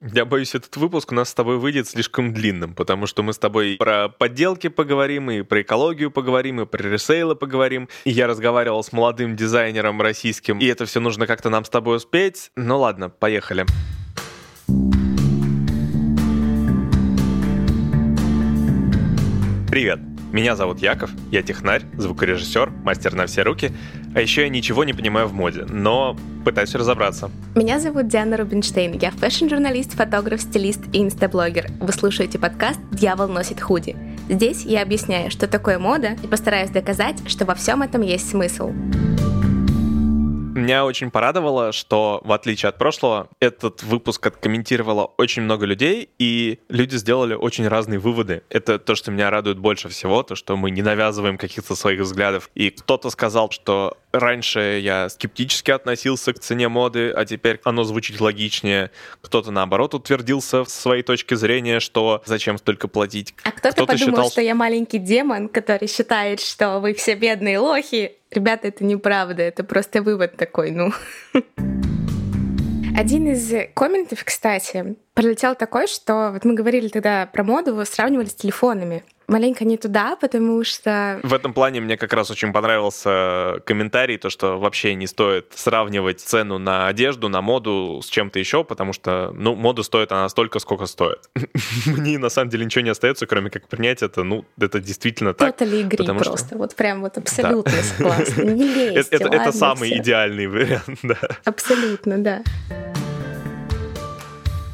Я 0.00 0.24
боюсь, 0.24 0.54
этот 0.54 0.76
выпуск 0.76 1.10
у 1.10 1.14
нас 1.16 1.30
с 1.30 1.34
тобой 1.34 1.58
выйдет 1.58 1.88
слишком 1.88 2.32
длинным, 2.32 2.72
потому 2.72 3.08
что 3.08 3.24
мы 3.24 3.32
с 3.32 3.38
тобой 3.38 3.74
про 3.80 4.08
подделки 4.08 4.68
поговорим, 4.68 5.28
и 5.28 5.42
про 5.42 5.62
экологию 5.62 6.12
поговорим, 6.12 6.60
и 6.60 6.66
про 6.66 6.88
ресейлы 6.88 7.34
поговорим. 7.34 7.88
И 8.04 8.12
я 8.12 8.28
разговаривал 8.28 8.84
с 8.84 8.92
молодым 8.92 9.34
дизайнером 9.34 10.00
российским, 10.00 10.60
и 10.60 10.66
это 10.66 10.86
все 10.86 11.00
нужно 11.00 11.26
как-то 11.26 11.50
нам 11.50 11.64
с 11.64 11.68
тобой 11.68 11.96
успеть. 11.96 12.52
Ну 12.54 12.78
ладно, 12.78 13.10
поехали. 13.10 13.66
Привет! 19.68 19.98
Меня 20.30 20.56
зовут 20.56 20.78
Яков, 20.80 21.10
я 21.32 21.42
технарь, 21.42 21.82
звукорежиссер, 21.94 22.70
мастер 22.84 23.14
на 23.14 23.26
все 23.26 23.42
руки, 23.42 23.72
а 24.14 24.20
еще 24.20 24.42
я 24.42 24.48
ничего 24.48 24.84
не 24.84 24.92
понимаю 24.92 25.28
в 25.28 25.32
моде, 25.32 25.64
но 25.68 26.16
пытаюсь 26.44 26.74
разобраться. 26.74 27.30
Меня 27.54 27.78
зовут 27.80 28.08
Диана 28.08 28.36
Рубинштейн, 28.36 28.98
я 28.98 29.10
fashion-журналист, 29.10 29.92
фотограф, 29.92 30.40
стилист 30.40 30.80
и 30.92 31.02
инстаблогер. 31.02 31.70
Вы 31.80 31.92
слушаете 31.92 32.38
подкаст 32.38 32.80
«Дьявол 32.90 33.28
носит 33.28 33.60
худи». 33.60 33.96
Здесь 34.28 34.64
я 34.64 34.82
объясняю, 34.82 35.30
что 35.30 35.46
такое 35.46 35.78
мода, 35.78 36.16
и 36.22 36.26
постараюсь 36.26 36.70
доказать, 36.70 37.16
что 37.28 37.44
во 37.44 37.54
всем 37.54 37.82
этом 37.82 38.02
есть 38.02 38.30
смысл. 38.30 38.72
Меня 40.58 40.84
очень 40.84 41.12
порадовало, 41.12 41.70
что, 41.70 42.20
в 42.24 42.32
отличие 42.32 42.68
от 42.68 42.78
прошлого, 42.78 43.28
этот 43.38 43.84
выпуск 43.84 44.26
откомментировало 44.26 45.12
очень 45.16 45.42
много 45.42 45.66
людей, 45.66 46.08
и 46.18 46.58
люди 46.68 46.96
сделали 46.96 47.34
очень 47.34 47.68
разные 47.68 48.00
выводы. 48.00 48.42
Это 48.50 48.80
то, 48.80 48.96
что 48.96 49.12
меня 49.12 49.30
радует 49.30 49.58
больше 49.58 49.88
всего, 49.88 50.24
то, 50.24 50.34
что 50.34 50.56
мы 50.56 50.72
не 50.72 50.82
навязываем 50.82 51.38
каких-то 51.38 51.76
своих 51.76 52.00
взглядов. 52.00 52.50
И 52.56 52.70
кто-то 52.70 53.10
сказал, 53.10 53.52
что 53.52 53.96
раньше 54.12 54.80
я 54.82 55.08
скептически 55.08 55.70
относился 55.70 56.32
к 56.32 56.38
цене 56.38 56.68
моды, 56.68 57.10
а 57.10 57.24
теперь 57.24 57.60
оно 57.64 57.84
звучит 57.84 58.20
логичнее. 58.20 58.90
Кто-то, 59.20 59.50
наоборот, 59.50 59.94
утвердился 59.94 60.64
в 60.64 60.70
своей 60.70 61.02
точке 61.02 61.36
зрения, 61.36 61.80
что 61.80 62.22
зачем 62.24 62.58
столько 62.58 62.88
платить. 62.88 63.34
А 63.44 63.52
кто-то, 63.52 63.72
кто 63.72 63.86
подумал, 63.86 64.16
считал... 64.16 64.30
что 64.30 64.40
я 64.40 64.54
маленький 64.54 64.98
демон, 64.98 65.48
который 65.48 65.88
считает, 65.88 66.40
что 66.40 66.80
вы 66.80 66.94
все 66.94 67.14
бедные 67.14 67.58
лохи, 67.58 68.18
Ребята, 68.30 68.68
это 68.68 68.84
неправда, 68.84 69.42
это 69.42 69.64
просто 69.64 70.02
вывод 70.02 70.36
такой, 70.36 70.70
ну. 70.70 70.92
Один 72.96 73.32
из 73.32 73.70
комментов, 73.74 74.22
кстати, 74.22 74.96
пролетел 75.14 75.54
такой, 75.54 75.86
что 75.86 76.32
вот 76.32 76.44
мы 76.44 76.54
говорили 76.54 76.88
тогда 76.88 77.26
про 77.26 77.42
моду, 77.42 77.82
сравнивали 77.86 78.26
с 78.26 78.34
телефонами 78.34 79.02
маленько 79.28 79.64
не 79.64 79.76
туда, 79.76 80.16
потому 80.16 80.64
что... 80.64 81.20
В 81.22 81.34
этом 81.34 81.52
плане 81.52 81.80
мне 81.80 81.96
как 81.96 82.12
раз 82.12 82.30
очень 82.30 82.52
понравился 82.52 83.60
комментарий, 83.64 84.16
то, 84.18 84.30
что 84.30 84.58
вообще 84.58 84.94
не 84.94 85.06
стоит 85.06 85.52
сравнивать 85.54 86.20
цену 86.20 86.58
на 86.58 86.88
одежду, 86.88 87.28
на 87.28 87.42
моду 87.42 88.00
с 88.02 88.08
чем-то 88.08 88.38
еще, 88.38 88.64
потому 88.64 88.92
что, 88.92 89.30
ну, 89.34 89.54
мода 89.54 89.82
стоит 89.82 90.10
она 90.12 90.28
столько, 90.28 90.58
сколько 90.58 90.86
стоит. 90.86 91.30
Мне 91.86 92.18
на 92.18 92.30
самом 92.30 92.50
деле 92.50 92.64
ничего 92.64 92.82
не 92.82 92.90
остается, 92.90 93.26
кроме 93.26 93.50
как 93.50 93.68
принять 93.68 94.02
это, 94.02 94.24
ну, 94.24 94.44
это 94.58 94.80
действительно 94.80 95.34
так. 95.34 95.50
Это 95.50 95.64
ли 95.64 95.82
игры 95.82 96.04
просто, 96.04 96.48
что... 96.48 96.58
вот 96.58 96.74
прям 96.74 97.02
вот 97.02 97.18
абсолютно 97.18 97.72
да. 97.72 97.82
согласна. 97.82 98.42
Не 98.42 98.74
лезьте, 98.74 99.16
это, 99.16 99.28
это 99.28 99.52
самый 99.52 99.90
все. 99.90 99.98
идеальный 99.98 100.46
вариант, 100.48 100.98
да. 101.02 101.18
Абсолютно, 101.44 102.18
да. 102.18 102.42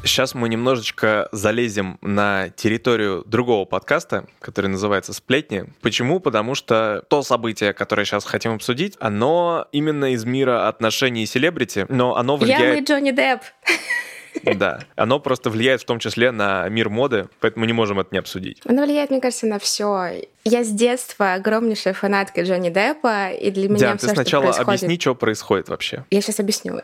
Сейчас 0.05 0.35
мы 0.35 0.49
немножечко 0.49 1.29
залезем 1.31 1.97
на 2.01 2.49
территорию 2.49 3.23
другого 3.25 3.65
подкаста, 3.65 4.27
который 4.39 4.67
называется 4.67 5.13
«Сплетни». 5.13 5.65
Почему? 5.81 6.19
Потому 6.19 6.53
что 6.53 7.03
то 7.09 7.23
событие, 7.23 7.73
которое 7.73 8.05
сейчас 8.05 8.23
хотим 8.23 8.53
обсудить, 8.53 8.95
оно 8.99 9.67
именно 9.71 10.13
из 10.13 10.23
мира 10.23 10.67
отношений 10.67 11.23
и 11.23 11.25
селебрити, 11.25 11.87
но 11.89 12.15
оно 12.17 12.37
влияет... 12.37 12.75
Я 12.75 12.75
и 12.75 12.85
Джонни 12.85 13.11
Депп. 13.11 13.41
Да, 14.43 14.81
оно 14.95 15.19
просто 15.19 15.49
влияет 15.49 15.81
в 15.81 15.85
том 15.85 15.97
числе 15.97 16.29
на 16.31 16.69
мир 16.69 16.89
моды, 16.89 17.27
поэтому 17.39 17.61
мы 17.61 17.67
не 17.67 17.73
можем 17.73 17.99
это 17.99 18.09
не 18.11 18.19
обсудить. 18.19 18.61
Оно 18.65 18.83
влияет, 18.83 19.09
мне 19.09 19.21
кажется, 19.21 19.47
на 19.47 19.57
все. 19.57 20.21
Я 20.47 20.63
с 20.63 20.69
детства 20.69 21.33
огромнейшая 21.33 21.95
фанатка 21.95 22.43
Джонни 22.43 22.69
Деппа, 22.69 23.31
и 23.31 23.49
для 23.49 23.67
меня 23.67 23.79
Диан, 23.79 23.97
все, 23.97 24.07
ты 24.07 24.13
сначала 24.13 24.53
что 24.53 24.63
происходит... 24.63 24.83
объясни, 24.83 25.01
что 25.01 25.15
происходит 25.15 25.69
вообще. 25.69 26.05
Я 26.11 26.21
сейчас 26.21 26.39
объясню. 26.39 26.79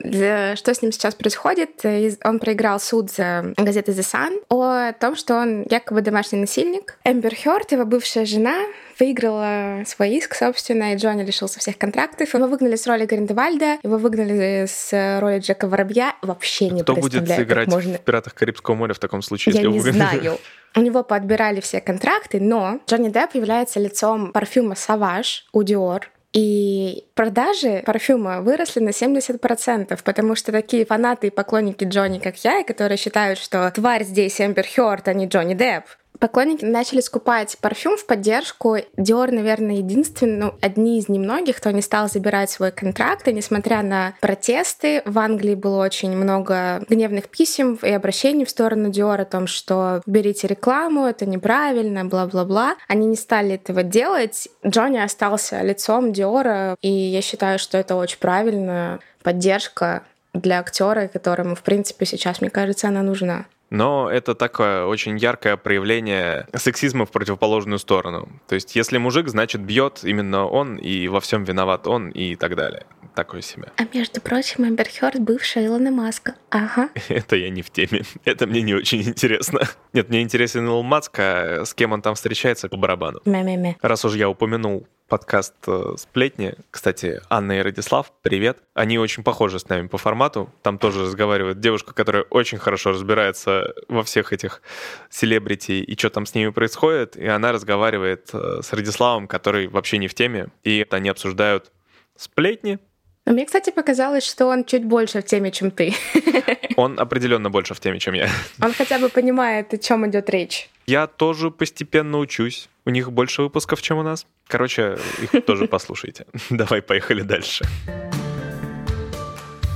Что 0.55 0.73
с 0.73 0.81
ним 0.81 0.91
сейчас 0.91 1.13
происходит? 1.13 1.85
Он 2.23 2.39
проиграл 2.39 2.79
суд 2.79 3.11
за 3.11 3.53
газеты 3.57 3.91
The 3.91 3.99
Sun 3.99 4.44
о 4.49 4.94
том, 4.94 5.16
что 5.16 5.35
он 5.35 5.63
якобы 5.69 6.01
домашний 6.01 6.39
насильник. 6.39 6.97
Эмбер 7.03 7.35
Хёрд, 7.35 7.72
его 7.72 7.85
бывшая 7.85 8.25
жена, 8.25 8.55
выиграла 8.99 9.83
свой 9.85 10.09
иск, 10.16 10.33
собственно, 10.33 10.93
и 10.93 10.97
Джонни 10.97 11.23
лишился 11.23 11.59
всех 11.59 11.78
контрактов. 11.78 12.33
Его 12.33 12.47
выгнали 12.47 12.75
с 12.75 12.88
роли 12.88 13.05
Гриндевальда, 13.05 13.78
его 13.83 13.97
выгнали 13.97 14.66
с 14.67 15.19
роли 15.22 15.38
Джека 15.38 15.67
Воробья. 15.67 16.16
Вообще 16.23 16.69
не 16.69 16.81
Кто 16.81 16.95
будет 16.95 17.29
играть 17.29 17.67
можно... 17.67 17.99
в 17.99 18.01
«Пиратах 18.01 18.33
Карибского 18.33 18.73
моря» 18.73 18.95
в 18.95 18.99
таком 18.99 19.22
случае? 19.22 19.53
Я 19.53 19.61
не 19.61 19.79
выгнали? 19.79 20.19
знаю. 20.19 20.39
У 20.75 20.79
него 20.79 21.03
подбирали 21.03 21.59
все 21.59 21.81
контракты, 21.81 22.39
но 22.39 22.79
Джонни 22.87 23.09
Депп 23.09 23.35
является 23.35 23.79
лицом 23.79 24.31
парфюма 24.31 24.75
«Саваж» 24.75 25.45
у 25.51 25.63
Dior. 25.63 26.03
И 26.33 27.03
продажи 27.13 27.83
парфюма 27.85 28.41
выросли 28.41 28.79
на 28.79 28.89
70%, 28.89 29.99
потому 30.03 30.35
что 30.35 30.53
такие 30.53 30.85
фанаты 30.85 31.27
и 31.27 31.29
поклонники 31.29 31.83
Джонни, 31.83 32.19
как 32.19 32.37
я, 32.45 32.63
которые 32.63 32.97
считают, 32.97 33.37
что 33.37 33.69
тварь 33.71 34.05
здесь 34.05 34.39
Эмбер 34.39 34.65
Хёрд, 34.65 35.09
а 35.09 35.13
не 35.13 35.25
Джонни 35.25 35.55
Депп, 35.55 35.85
Поклонники 36.21 36.63
начали 36.63 37.01
скупать 37.01 37.57
парфюм 37.59 37.97
в 37.97 38.05
поддержку. 38.05 38.77
Dior, 38.95 39.31
наверное, 39.31 39.77
единственный, 39.77 40.37
ну, 40.37 40.53
одни 40.61 40.99
из 40.99 41.09
немногих, 41.09 41.57
кто 41.57 41.71
не 41.71 41.81
стал 41.81 42.09
забирать 42.09 42.51
свой 42.51 42.71
контракт. 42.71 43.27
И 43.27 43.33
несмотря 43.33 43.81
на 43.81 44.13
протесты, 44.21 45.01
в 45.05 45.17
Англии 45.17 45.55
было 45.55 45.83
очень 45.83 46.15
много 46.15 46.83
гневных 46.87 47.27
писем 47.27 47.79
и 47.81 47.89
обращений 47.89 48.45
в 48.45 48.51
сторону 48.51 48.89
Dior 48.89 49.19
о 49.19 49.25
том, 49.25 49.47
что 49.47 50.03
берите 50.05 50.45
рекламу, 50.45 51.07
это 51.07 51.25
неправильно, 51.25 52.05
бла-бла-бла. 52.05 52.75
Они 52.87 53.07
не 53.07 53.15
стали 53.15 53.55
этого 53.55 53.81
делать. 53.81 54.47
Джонни 54.63 54.99
остался 54.99 55.63
лицом 55.63 56.13
Диора, 56.13 56.75
и 56.81 56.91
я 56.91 57.23
считаю, 57.23 57.57
что 57.57 57.79
это 57.79 57.95
очень 57.95 58.19
правильно. 58.19 58.99
Поддержка 59.23 60.03
для 60.35 60.59
актера, 60.59 61.07
которому, 61.07 61.55
в 61.55 61.63
принципе, 61.63 62.05
сейчас, 62.05 62.41
мне 62.41 62.51
кажется, 62.51 62.89
она 62.89 63.01
нужна 63.01 63.45
но 63.71 64.11
это 64.11 64.35
такое 64.35 64.85
очень 64.85 65.17
яркое 65.17 65.57
проявление 65.57 66.45
сексизма 66.53 67.05
в 67.05 67.11
противоположную 67.11 67.79
сторону. 67.79 68.27
То 68.47 68.55
есть, 68.55 68.75
если 68.75 68.97
мужик, 68.97 69.29
значит, 69.29 69.61
бьет 69.61 70.01
именно 70.03 70.45
он, 70.45 70.75
и 70.75 71.07
во 71.07 71.21
всем 71.21 71.45
виноват 71.45 71.87
он, 71.87 72.09
и 72.09 72.35
так 72.35 72.55
далее. 72.55 72.85
Такое 73.16 73.41
себе. 73.41 73.72
А 73.77 73.83
между 73.94 74.22
прочим, 74.22 74.66
Эмбер 74.66 74.88
Хёрд 74.88 75.19
бывшая 75.19 75.67
Илона 75.67 75.91
Маска. 75.91 76.35
Ага. 76.49 76.89
Это 77.09 77.35
я 77.35 77.49
не 77.49 77.61
в 77.61 77.69
теме. 77.69 78.03
Это 78.25 78.47
мне 78.47 78.61
не 78.61 78.73
очень 78.73 79.01
интересно. 79.01 79.61
Нет, 79.94 80.09
мне 80.09 80.22
интересен 80.22 80.66
Илон 80.66 80.85
Маск, 80.85 81.19
а 81.19 81.63
с 81.66 81.73
кем 81.73 81.91
он 81.91 82.01
там 82.01 82.16
встречается 82.16 82.69
по 82.69 82.77
барабану. 82.77 83.19
Мя-мя-мя. 83.25 83.75
Раз 83.81 84.05
уж 84.05 84.16
я 84.16 84.29
упомянул 84.29 84.88
подкаст 85.11 85.55
э, 85.67 85.95
«Сплетни». 85.97 86.53
Кстати, 86.69 87.19
Анна 87.29 87.59
и 87.59 87.61
Радислав, 87.61 88.13
привет. 88.22 88.59
Они 88.73 88.97
очень 88.97 89.23
похожи 89.23 89.59
с 89.59 89.67
нами 89.67 89.88
по 89.88 89.97
формату. 89.97 90.49
Там 90.61 90.78
тоже 90.78 91.01
разговаривает 91.01 91.59
девушка, 91.59 91.93
которая 91.93 92.23
очень 92.23 92.59
хорошо 92.59 92.91
разбирается 92.91 93.73
во 93.89 94.03
всех 94.03 94.31
этих 94.31 94.61
селебрити 95.09 95.83
и 95.83 95.97
что 95.97 96.09
там 96.11 96.25
с 96.25 96.33
ними 96.33 96.51
происходит. 96.51 97.17
И 97.17 97.28
она 97.28 97.51
разговаривает 97.51 98.29
э, 98.31 98.61
с 98.61 98.72
Радиславом, 98.72 99.28
который 99.28 99.67
вообще 99.67 99.97
не 99.97 100.07
в 100.07 100.13
теме. 100.13 100.47
И 100.63 100.88
они 100.89 101.09
обсуждают 101.09 101.73
сплетни, 102.16 102.79
но 103.25 103.33
мне, 103.33 103.45
кстати, 103.45 103.69
показалось, 103.69 104.25
что 104.25 104.47
он 104.47 104.65
чуть 104.65 104.83
больше 104.83 105.21
в 105.21 105.25
теме, 105.25 105.51
чем 105.51 105.71
ты. 105.71 105.93
Он 106.77 106.99
определенно 106.99 107.49
больше 107.49 107.73
в 107.73 107.79
теме, 107.79 107.99
чем 107.99 108.15
я. 108.15 108.29
Он 108.61 108.73
хотя 108.73 108.97
бы 108.97 109.09
понимает, 109.09 109.73
о 109.73 109.77
чем 109.77 110.09
идет 110.09 110.29
речь. 110.29 110.69
Я 110.87 111.05
тоже 111.05 111.51
постепенно 111.51 112.17
учусь. 112.17 112.69
У 112.85 112.89
них 112.89 113.11
больше 113.11 113.43
выпусков, 113.43 113.81
чем 113.81 113.99
у 113.99 114.03
нас. 114.03 114.25
Короче, 114.47 114.97
их 115.21 115.45
тоже 115.45 115.67
послушайте. 115.69 116.25
Давай, 116.49 116.81
поехали 116.81 117.21
дальше. 117.21 117.65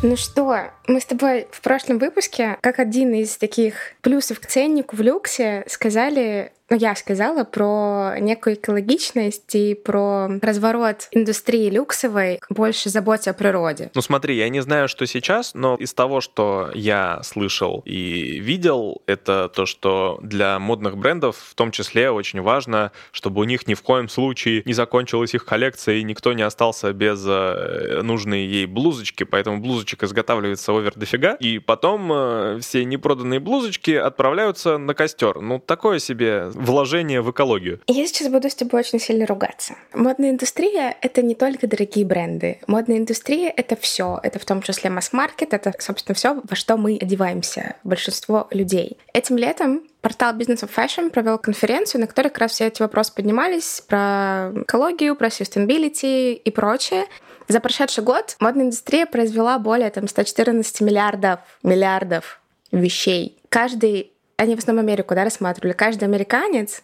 Ну 0.02 0.18
что, 0.18 0.72
мы 0.88 1.00
с 1.00 1.06
тобой 1.06 1.48
в 1.52 1.62
прошлом 1.62 2.00
выпуске, 2.00 2.58
как 2.62 2.80
один 2.80 3.14
из 3.14 3.38
таких 3.38 3.94
плюсов 4.02 4.40
к 4.40 4.46
ценнику 4.46 4.96
в 4.96 5.02
люксе, 5.02 5.64
сказали 5.68 6.52
я 6.72 6.96
сказала 6.96 7.44
про 7.44 8.16
некую 8.20 8.56
экологичность 8.56 9.54
и 9.54 9.76
про 9.76 10.30
разворот 10.42 11.08
индустрии 11.12 11.70
люксовой, 11.70 12.40
больше 12.50 12.90
заботе 12.90 13.32
о 13.32 13.34
природе. 13.34 13.92
Ну 13.94 14.02
смотри, 14.02 14.36
я 14.38 14.50
не 14.50 14.62
знаю, 14.62 14.88
что 14.88 15.06
сейчас, 15.06 15.54
но 15.54 15.76
из 15.76 15.94
того, 15.94 16.22
что 16.22 16.72
я 16.74 17.22
слышал 17.24 17.84
и 17.86 18.40
видел, 18.40 19.02
это 19.06 19.50
то, 19.50 19.66
что 19.66 20.20
для 20.24 20.58
модных 20.58 20.98
брендов 20.98 21.38
в 21.38 21.54
том 21.54 21.72
числе 21.72 22.10
очень 22.10 22.42
важно, 22.42 22.92
чтобы 23.12 23.42
у 23.42 23.44
них 23.44 23.68
ни 23.68 23.76
в 23.76 23.84
коем 23.84 24.10
случае 24.10 24.64
не 24.66 24.74
закончилась 24.74 25.36
их 25.36 25.46
коллекция 25.46 25.96
и 25.96 26.04
никто 26.04 26.34
не 26.34 26.42
остался 26.42 26.94
без 26.94 27.24
э, 27.28 28.02
нужной 28.02 28.46
ей 28.46 28.66
блузочки, 28.66 29.24
поэтому 29.24 29.60
блузочек 29.60 30.04
изготавливается 30.04 30.72
овер 30.72 30.94
дофига, 30.96 31.36
и 31.36 31.60
потом 31.60 32.12
э, 32.12 32.60
все 32.62 32.86
непроданные 32.86 33.40
блузочки 33.40 33.92
отправляются 33.92 34.78
на 34.78 34.94
костер. 34.94 35.40
Ну, 35.42 35.60
такое 35.60 36.00
себе 36.00 36.50
вложение 36.56 37.22
в 37.22 37.32
экологию. 37.32 37.82
Я 37.88 38.08
сейчас 38.08 38.30
буду 38.30 38.50
с 38.50 38.56
тобой 38.56 38.82
очень 38.82 39.00
сильно 39.00 39.26
ругаться. 39.26 39.76
Модная 39.94 40.32
индустрия— 40.32 40.96
это 41.02 41.22
не 41.22 41.36
только 41.36 41.68
дорогие 41.68 42.06
бренды. 42.06 42.60
Модная 42.68 42.98
индустрия— 42.98 43.54
это 43.56 43.76
все. 43.76 44.20
Это 44.24 44.40
в 44.40 44.46
том 44.46 44.62
числе 44.62 44.90
масс-маркет, 44.90 45.54
это, 45.54 45.74
собственно, 45.80 46.16
все, 46.16 46.42
во 46.48 46.56
что 46.56 46.78
мы 46.78 46.98
одеваемся, 47.02 47.76
большинство 47.84 48.48
людей. 48.52 48.98
Этим 49.14 49.38
летом 49.38 49.84
Портал 50.02 50.36
Business 50.36 50.64
of 50.64 50.70
Fashion 50.76 51.10
провел 51.10 51.40
конференцию, 51.40 52.02
на 52.02 52.08
которой 52.08 52.28
как 52.30 52.38
раз 52.38 52.52
все 52.52 52.68
эти 52.68 52.82
вопросы 52.82 53.14
поднимались 53.14 53.82
про 53.88 54.52
экологию, 54.56 55.16
про 55.16 55.30
sustainability 55.30 56.34
и 56.34 56.52
прочее. 56.52 57.06
За 57.48 57.60
прошедший 57.60 58.04
год 58.04 58.36
модная 58.40 58.66
индустрия 58.66 59.06
произвела 59.06 59.58
более 59.60 59.90
там, 59.90 60.08
114 60.08 60.82
миллиардов, 60.82 61.40
миллиардов 61.64 62.40
вещей. 62.72 63.38
Каждый, 63.50 64.12
они 64.38 64.56
в 64.56 64.60
основном 64.60 64.86
Америку 64.86 65.16
да, 65.16 65.24
рассматривали, 65.24 65.74
каждый 65.74 66.06
американец 66.06 66.84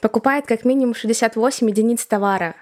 покупает 0.00 0.46
как 0.46 0.64
минимум 0.64 0.94
68 0.94 1.68
единиц 1.68 2.06
товара 2.06 2.54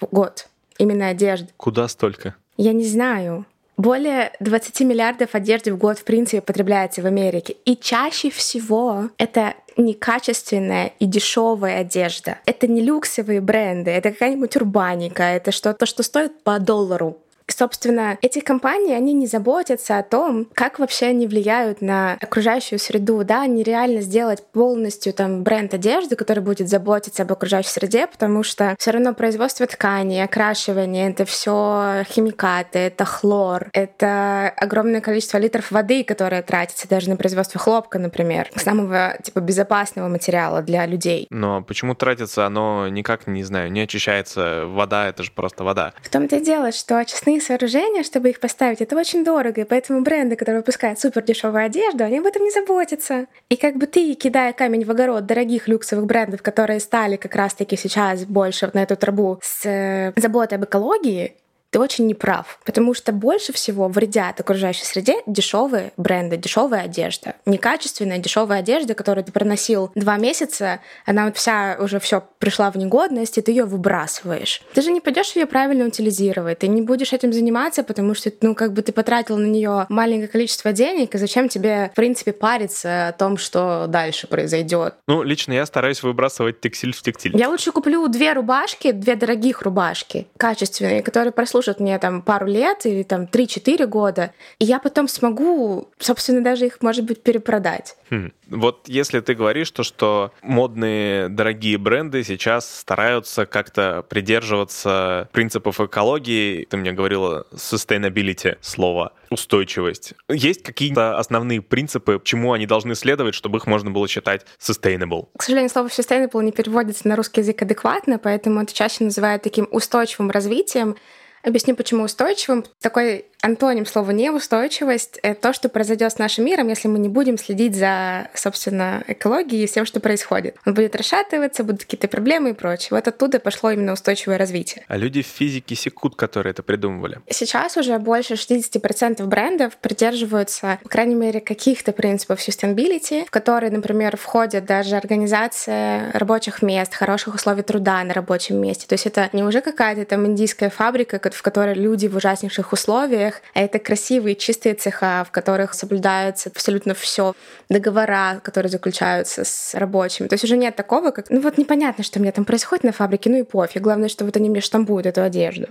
в 0.00 0.06
год, 0.06 0.48
именно 0.78 1.08
одежды. 1.08 1.48
Куда 1.56 1.88
столько? 1.88 2.34
Я 2.56 2.72
не 2.72 2.84
знаю. 2.84 3.46
Более 3.76 4.32
20 4.40 4.80
миллиардов 4.80 5.34
одежды 5.34 5.72
в 5.72 5.78
год, 5.78 5.98
в 5.98 6.04
принципе, 6.04 6.42
потребляется 6.42 7.00
в 7.00 7.06
Америке. 7.06 7.56
И 7.64 7.76
чаще 7.76 8.28
всего 8.28 9.08
это 9.16 9.54
некачественная 9.78 10.92
и 10.98 11.06
дешевая 11.06 11.80
одежда. 11.80 12.38
Это 12.44 12.66
не 12.66 12.82
люксовые 12.82 13.40
бренды, 13.40 13.90
это 13.90 14.10
какая-нибудь 14.10 14.54
урбаника, 14.56 15.22
это 15.22 15.50
что-то, 15.52 15.86
что 15.86 16.02
стоит 16.02 16.42
по 16.42 16.58
доллару 16.58 17.18
собственно, 17.52 18.18
эти 18.22 18.40
компании, 18.40 18.94
они 18.94 19.12
не 19.12 19.26
заботятся 19.26 19.98
о 19.98 20.02
том, 20.02 20.46
как 20.54 20.78
вообще 20.78 21.06
они 21.06 21.26
влияют 21.26 21.80
на 21.80 22.16
окружающую 22.20 22.78
среду, 22.78 23.22
да, 23.24 23.42
они 23.42 23.62
реально 23.62 24.00
сделать 24.00 24.42
полностью 24.52 25.12
там 25.12 25.42
бренд 25.42 25.74
одежды, 25.74 26.16
который 26.16 26.42
будет 26.42 26.68
заботиться 26.68 27.22
об 27.22 27.32
окружающей 27.32 27.70
среде, 27.70 28.06
потому 28.06 28.42
что 28.42 28.74
все 28.78 28.90
равно 28.90 29.14
производство 29.14 29.66
тканей, 29.66 30.22
окрашивание, 30.22 31.10
это 31.10 31.24
все 31.24 32.04
химикаты, 32.08 32.78
это 32.78 33.04
хлор, 33.04 33.68
это 33.72 34.52
огромное 34.56 35.00
количество 35.00 35.38
литров 35.38 35.70
воды, 35.70 36.04
которое 36.04 36.42
тратится 36.42 36.88
даже 36.88 37.08
на 37.10 37.16
производство 37.16 37.60
хлопка, 37.60 37.98
например, 37.98 38.48
самого 38.56 39.16
типа 39.22 39.40
безопасного 39.40 40.08
материала 40.08 40.62
для 40.62 40.86
людей. 40.86 41.26
Но 41.30 41.62
почему 41.62 41.94
тратится 41.94 42.46
оно 42.46 42.88
никак, 42.88 43.26
не 43.26 43.42
знаю, 43.42 43.70
не 43.72 43.80
очищается 43.80 44.64
вода, 44.66 45.08
это 45.08 45.22
же 45.22 45.30
просто 45.32 45.64
вода. 45.64 45.92
В 46.02 46.08
том-то 46.08 46.36
и 46.36 46.44
дело, 46.44 46.72
что 46.72 46.98
очистные 46.98 47.39
сооружения, 47.40 48.02
чтобы 48.02 48.30
их 48.30 48.40
поставить, 48.40 48.80
это 48.80 48.96
очень 48.96 49.24
дорого, 49.24 49.60
и 49.60 49.64
поэтому 49.64 50.02
бренды, 50.02 50.36
которые 50.36 50.60
выпускают 50.60 50.98
супер 50.98 51.22
дешевую 51.22 51.64
одежду, 51.64 52.04
они 52.04 52.18
об 52.18 52.26
этом 52.26 52.42
не 52.42 52.50
заботятся. 52.50 53.26
И 53.48 53.56
как 53.56 53.76
бы 53.76 53.86
ты, 53.86 54.14
кидая 54.14 54.52
камень 54.52 54.84
в 54.84 54.90
огород 54.90 55.26
дорогих 55.26 55.68
люксовых 55.68 56.06
брендов, 56.06 56.42
которые 56.42 56.80
стали 56.80 57.16
как 57.16 57.34
раз-таки 57.34 57.76
сейчас 57.76 58.24
больше 58.24 58.70
на 58.72 58.82
эту 58.82 58.96
трубу 58.96 59.38
с 59.42 59.66
э, 59.66 60.12
заботой 60.16 60.58
об 60.58 60.64
экологии, 60.64 61.34
ты 61.70 61.78
очень 61.78 62.06
неправ, 62.06 62.58
потому 62.64 62.94
что 62.94 63.12
больше 63.12 63.52
всего 63.52 63.88
вредят 63.88 64.40
окружающей 64.40 64.84
среде 64.84 65.16
дешевые 65.26 65.92
бренды, 65.96 66.36
дешевая 66.36 66.82
одежда. 66.82 67.34
Некачественная 67.46 68.18
дешевая 68.18 68.60
одежда, 68.60 68.94
которую 68.94 69.24
ты 69.24 69.32
проносил 69.32 69.92
два 69.94 70.16
месяца, 70.16 70.80
она 71.06 71.26
вот 71.26 71.36
вся 71.36 71.76
уже 71.80 72.00
все 72.00 72.24
пришла 72.38 72.70
в 72.70 72.76
негодность, 72.76 73.38
и 73.38 73.40
ты 73.40 73.52
ее 73.52 73.64
выбрасываешь. 73.64 74.62
Ты 74.74 74.82
же 74.82 74.90
не 74.90 75.00
пойдешь 75.00 75.36
ее 75.36 75.46
правильно 75.46 75.86
утилизировать, 75.86 76.58
ты 76.58 76.68
не 76.68 76.82
будешь 76.82 77.12
этим 77.12 77.32
заниматься, 77.32 77.84
потому 77.84 78.14
что, 78.14 78.32
ну, 78.40 78.54
как 78.54 78.72
бы 78.72 78.82
ты 78.82 78.92
потратил 78.92 79.36
на 79.36 79.46
нее 79.46 79.86
маленькое 79.88 80.28
количество 80.28 80.72
денег, 80.72 81.14
и 81.14 81.18
зачем 81.18 81.48
тебе, 81.48 81.90
в 81.92 81.96
принципе, 81.96 82.32
париться 82.32 83.08
о 83.08 83.12
том, 83.12 83.36
что 83.36 83.86
дальше 83.86 84.26
произойдет? 84.26 84.94
Ну, 85.06 85.22
лично 85.22 85.52
я 85.52 85.66
стараюсь 85.66 86.02
выбрасывать 86.02 86.60
текстиль 86.60 86.94
в 86.94 87.02
текстиль. 87.02 87.36
Я 87.36 87.48
лучше 87.48 87.70
куплю 87.70 88.08
две 88.08 88.32
рубашки, 88.32 88.90
две 88.90 89.14
дорогих 89.14 89.62
рубашки, 89.62 90.26
качественные, 90.36 91.02
которые 91.02 91.32
прослужат 91.32 91.59
послужат 91.60 91.80
мне 91.80 91.98
там 91.98 92.22
пару 92.22 92.46
лет 92.46 92.86
или 92.86 93.02
там 93.02 93.24
3-4 93.24 93.86
года, 93.86 94.32
и 94.58 94.64
я 94.64 94.78
потом 94.78 95.08
смогу, 95.08 95.88
собственно, 95.98 96.42
даже 96.42 96.66
их, 96.66 96.78
может 96.80 97.04
быть, 97.04 97.22
перепродать. 97.22 97.96
Хм. 98.10 98.32
Вот 98.48 98.88
если 98.88 99.20
ты 99.20 99.34
говоришь 99.34 99.70
то, 99.70 99.82
что 99.82 100.32
модные 100.42 101.28
дорогие 101.28 101.78
бренды 101.78 102.24
сейчас 102.24 102.68
стараются 102.80 103.46
как-то 103.46 104.04
придерживаться 104.08 105.28
принципов 105.32 105.80
экологии, 105.80 106.64
ты 106.64 106.76
мне 106.76 106.92
говорила 106.92 107.46
sustainability 107.52 108.56
слово, 108.60 109.12
устойчивость. 109.30 110.14
Есть 110.28 110.62
какие-то 110.62 111.18
основные 111.18 111.62
принципы, 111.62 112.20
чему 112.24 112.52
они 112.54 112.66
должны 112.66 112.94
следовать, 112.94 113.34
чтобы 113.34 113.58
их 113.58 113.66
можно 113.66 113.90
было 113.90 114.08
считать 114.08 114.46
sustainable? 114.58 115.28
К 115.36 115.42
сожалению, 115.42 115.70
слово 115.70 115.88
sustainable 115.88 116.42
не 116.42 116.52
переводится 116.52 117.06
на 117.06 117.16
русский 117.16 117.42
язык 117.42 117.62
адекватно, 117.62 118.18
поэтому 118.18 118.62
это 118.62 118.72
чаще 118.72 119.04
называют 119.04 119.42
таким 119.42 119.68
устойчивым 119.70 120.30
развитием. 120.30 120.96
Объясню, 121.42 121.74
почему 121.74 122.04
устойчивым. 122.04 122.64
Такой 122.80 123.26
антоним 123.42 123.86
слова 123.86 124.10
неустойчивость— 124.10 125.18
это 125.22 125.40
то, 125.40 125.52
что 125.52 125.68
произойдет 125.68 126.12
с 126.12 126.18
нашим 126.18 126.44
миром, 126.44 126.68
если 126.68 126.88
мы 126.88 126.98
не 126.98 127.08
будем 127.08 127.38
следить 127.38 127.74
за, 127.74 128.28
собственно, 128.34 129.02
экологией 129.06 129.64
и 129.64 129.66
всем, 129.66 129.86
что 129.86 130.00
происходит. 130.00 130.56
Он 130.66 130.74
будет 130.74 130.96
расшатываться, 130.96 131.64
будут 131.64 131.82
какие-то 131.84 132.08
проблемы 132.08 132.50
и 132.50 132.52
прочее. 132.52 132.88
Вот 132.90 133.08
оттуда 133.08 133.40
пошло 133.40 133.70
именно 133.70 133.92
устойчивое 133.92 134.38
развитие. 134.38 134.84
А 134.88 134.96
люди 134.96 135.22
в 135.22 135.26
физике 135.26 135.74
секут, 135.74 136.16
которые 136.16 136.52
это 136.52 136.62
придумывали. 136.62 137.20
Сейчас 137.30 137.76
уже 137.76 137.98
больше 137.98 138.34
60% 138.34 139.24
брендов 139.24 139.76
придерживаются, 139.76 140.78
по 140.82 140.88
крайней 140.88 141.14
мере, 141.14 141.40
каких-то 141.40 141.92
принципов 141.92 142.40
sustainability, 142.40 143.26
в 143.26 143.30
которые, 143.30 143.70
например, 143.70 144.16
входят 144.16 144.64
даже 144.64 144.96
организация 144.96 146.10
рабочих 146.12 146.62
мест, 146.62 146.94
хороших 146.94 147.34
условий 147.34 147.62
труда 147.62 148.02
на 148.04 148.14
рабочем 148.14 148.56
месте. 148.56 148.86
То 148.86 148.94
есть 148.94 149.06
это 149.06 149.28
не 149.32 149.42
уже 149.42 149.60
какая-то 149.60 150.04
там 150.04 150.26
индийская 150.26 150.70
фабрика, 150.70 151.20
в 151.30 151.42
которой 151.42 151.74
люди 151.74 152.06
в 152.06 152.16
ужаснейших 152.16 152.72
условиях, 152.72 153.29
а 153.54 153.60
это 153.60 153.78
красивые, 153.78 154.36
чистые 154.36 154.74
цеха, 154.74 155.24
в 155.26 155.30
которых 155.30 155.74
соблюдается 155.74 156.50
абсолютно 156.50 156.94
все, 156.94 157.34
договора, 157.68 158.40
которые 158.42 158.70
заключаются 158.70 159.44
с 159.44 159.74
рабочими. 159.74 160.28
То 160.28 160.34
есть 160.34 160.44
уже 160.44 160.56
нет 160.56 160.76
такого, 160.76 161.10
как, 161.10 161.30
ну 161.30 161.40
вот 161.40 161.58
непонятно, 161.58 162.04
что 162.04 162.18
у 162.18 162.22
меня 162.22 162.32
там 162.32 162.44
происходит 162.44 162.84
на 162.84 162.92
фабрике, 162.92 163.30
ну 163.30 163.38
и 163.38 163.42
пофиг. 163.42 163.82
Главное, 163.82 164.08
что 164.08 164.24
вот 164.24 164.36
они 164.36 164.48
мне 164.48 164.60
штампуют 164.60 165.06
эту 165.06 165.22
одежду. 165.22 165.68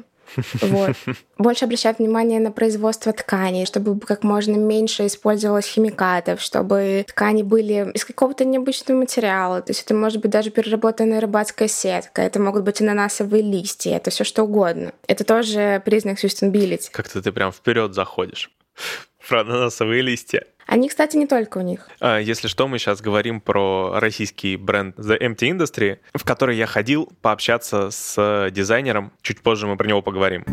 Вот. 0.61 0.95
Больше 1.37 1.65
обращать 1.65 1.99
внимание 1.99 2.39
на 2.39 2.51
производство 2.51 3.11
тканей, 3.13 3.65
чтобы 3.65 3.99
как 3.99 4.23
можно 4.23 4.55
меньше 4.55 5.07
использовалось 5.07 5.65
химикатов, 5.65 6.41
чтобы 6.41 7.05
ткани 7.07 7.43
были 7.43 7.91
из 7.93 8.05
какого-то 8.05 8.45
необычного 8.45 8.99
материала. 8.99 9.61
То 9.61 9.71
есть 9.71 9.83
это 9.83 9.93
может 9.93 10.21
быть 10.21 10.31
даже 10.31 10.49
переработанная 10.49 11.19
рыбацкая 11.19 11.67
сетка, 11.67 12.21
это 12.21 12.39
могут 12.39 12.63
быть 12.63 12.81
ананасовые 12.81 13.43
листья, 13.43 13.95
это 13.95 14.09
все 14.09 14.23
что 14.23 14.43
угодно. 14.43 14.91
Это 15.07 15.23
тоже 15.23 15.81
признак 15.85 16.23
sustainability. 16.23 16.89
Как-то 16.91 17.21
ты 17.21 17.31
прям 17.31 17.51
вперед 17.51 17.93
заходишь 17.93 18.51
про 19.27 19.41
ананасовые 19.41 20.01
листья. 20.01 20.45
Они, 20.69 20.87
кстати, 20.87 21.17
не 21.17 21.25
только 21.25 21.57
у 21.57 21.61
них. 21.61 21.89
А, 21.99 22.19
если 22.19 22.47
что, 22.47 22.67
мы 22.67 22.77
сейчас 22.77 23.01
говорим 23.01 23.41
про 23.41 23.93
российский 23.95 24.55
бренд 24.55 24.95
The 24.99 25.19
Empty 25.19 25.57
Industry, 25.57 25.97
в 26.13 26.23
который 26.23 26.57
я 26.57 26.67
ходил 26.67 27.09
пообщаться 27.23 27.89
с 27.89 28.51
дизайнером. 28.51 29.11
Чуть 29.23 29.41
позже 29.41 29.65
мы 29.65 29.77
про 29.77 29.87
него 29.87 30.03
поговорим. 30.03 30.45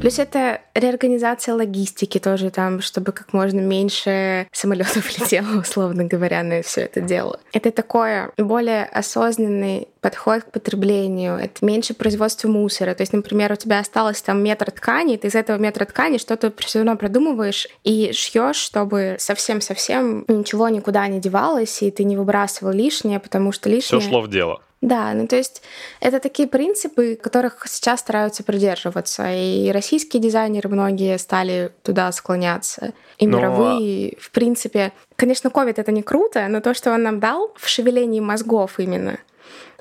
Плюс 0.00 0.20
это 0.20 0.60
реорганизация 0.74 1.54
логистики 1.54 2.18
тоже 2.18 2.50
там, 2.50 2.80
чтобы 2.80 3.10
как 3.12 3.32
можно 3.32 3.58
меньше 3.58 4.46
самолетов 4.52 5.18
летело, 5.18 5.60
условно 5.60 6.04
говоря, 6.04 6.42
на 6.42 6.62
все 6.62 6.82
это 6.82 7.00
дело. 7.00 7.40
Это 7.52 7.72
такое 7.72 8.30
более 8.36 8.84
осознанный 8.84 9.88
подход 10.00 10.44
к 10.44 10.52
потреблению, 10.52 11.34
это 11.34 11.64
меньше 11.64 11.94
производства 11.94 12.48
мусора. 12.48 12.94
То 12.94 13.02
есть, 13.02 13.12
например, 13.12 13.52
у 13.52 13.56
тебя 13.56 13.80
осталось 13.80 14.22
там 14.22 14.42
метр 14.42 14.70
ткани, 14.70 15.16
ты 15.16 15.26
из 15.26 15.34
этого 15.34 15.58
метра 15.58 15.84
ткани 15.84 16.18
что-то 16.18 16.52
все 16.58 16.78
равно 16.78 16.96
продумываешь 16.96 17.66
и 17.82 18.12
шьешь, 18.12 18.56
чтобы 18.56 19.16
совсем-совсем 19.18 20.24
ничего 20.28 20.68
никуда 20.68 21.08
не 21.08 21.20
девалось, 21.20 21.82
и 21.82 21.90
ты 21.90 22.04
не 22.04 22.16
выбрасывал 22.16 22.72
лишнее, 22.72 23.18
потому 23.18 23.50
что 23.50 23.68
лишнее... 23.68 24.00
Все 24.00 24.08
шло 24.08 24.20
в 24.20 24.30
дело. 24.30 24.62
Да, 24.80 25.12
ну 25.12 25.26
то 25.26 25.36
есть 25.36 25.62
это 26.00 26.20
такие 26.20 26.48
принципы, 26.48 27.18
которых 27.20 27.66
сейчас 27.68 28.00
стараются 28.00 28.44
придерживаться. 28.44 29.24
И 29.32 29.70
российские 29.72 30.22
дизайнеры 30.22 30.68
многие 30.68 31.18
стали 31.18 31.72
туда 31.82 32.12
склоняться. 32.12 32.92
И 33.18 33.26
но... 33.26 33.38
мировые, 33.38 34.16
в 34.20 34.30
принципе. 34.30 34.92
Конечно, 35.16 35.50
ковид 35.50 35.80
это 35.80 35.90
не 35.90 36.02
круто, 36.02 36.46
но 36.48 36.60
то, 36.60 36.74
что 36.74 36.92
он 36.92 37.02
нам 37.02 37.18
дал 37.18 37.52
в 37.56 37.68
шевелении 37.68 38.20
мозгов 38.20 38.78
именно, 38.78 39.18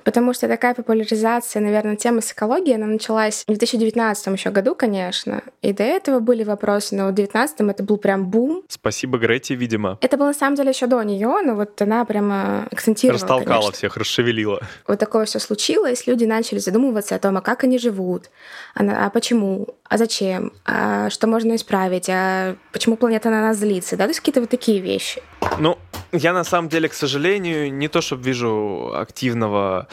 Потому 0.08 0.34
что 0.34 0.48
такая 0.48 0.74
популяризация, 0.74 1.62
наверное, 1.62 1.98
темы 1.98 2.22
с 2.22 2.32
экологией, 2.32 2.76
она 2.76 2.86
началась 2.86 3.44
в 3.46 3.48
2019 3.48 4.28
еще 4.28 4.52
году, 4.52 4.74
конечно. 4.74 5.44
И 5.62 5.74
до 5.74 5.84
этого 5.84 6.22
были 6.22 6.46
вопросы, 6.46 6.96
но 6.96 7.10
в 7.10 7.12
2019 7.12 7.60
это 7.76 7.84
был 7.84 7.98
прям 7.98 8.26
бум. 8.26 8.64
Спасибо 8.70 9.18
Грете, 9.18 9.56
видимо. 9.56 9.98
Это 10.00 10.16
было 10.16 10.28
на 10.28 10.34
самом 10.34 10.56
деле 10.56 10.70
еще 10.70 10.88
до 10.88 11.04
нее, 11.04 11.42
но 11.44 11.56
вот 11.56 11.82
она 11.82 12.06
прямо 12.06 12.68
акцентировала. 12.72 13.20
Растолкала 13.20 13.60
конечно. 13.60 13.74
всех, 13.74 13.98
расшевелила. 13.98 14.62
Вот 14.88 14.98
такое 14.98 15.26
все 15.26 15.40
случилось, 15.40 16.08
люди 16.08 16.24
начали 16.24 16.60
задумываться 16.60 17.14
о 17.14 17.20
том, 17.20 17.36
а 17.36 17.42
как 17.42 17.66
они 17.66 17.78
живут, 17.78 18.30
а, 18.76 19.08
а 19.08 19.10
почему, 19.10 19.76
а 19.90 19.98
зачем, 19.98 20.54
а 20.64 21.10
что 21.10 21.28
можно 21.28 21.54
исправить, 21.58 22.10
а 22.10 22.56
почему 22.72 22.96
планета 22.96 23.30
на 23.30 23.42
нас 23.42 23.58
злится, 23.58 23.98
да, 23.98 24.06
то 24.06 24.12
есть 24.12 24.22
какие-то 24.22 24.40
вот 24.40 24.50
такие 24.50 24.80
вещи. 24.80 25.22
Ну, 25.60 25.78
Я 26.14 26.34
на 26.34 26.44
самом 26.44 26.70
деле, 26.70 26.88
к 26.88 26.94
сожалению, 26.94 27.74
не 27.74 27.88
то 27.90 28.02
чтобы 28.02 28.24
вижу 28.24 28.94
активного 28.96 29.88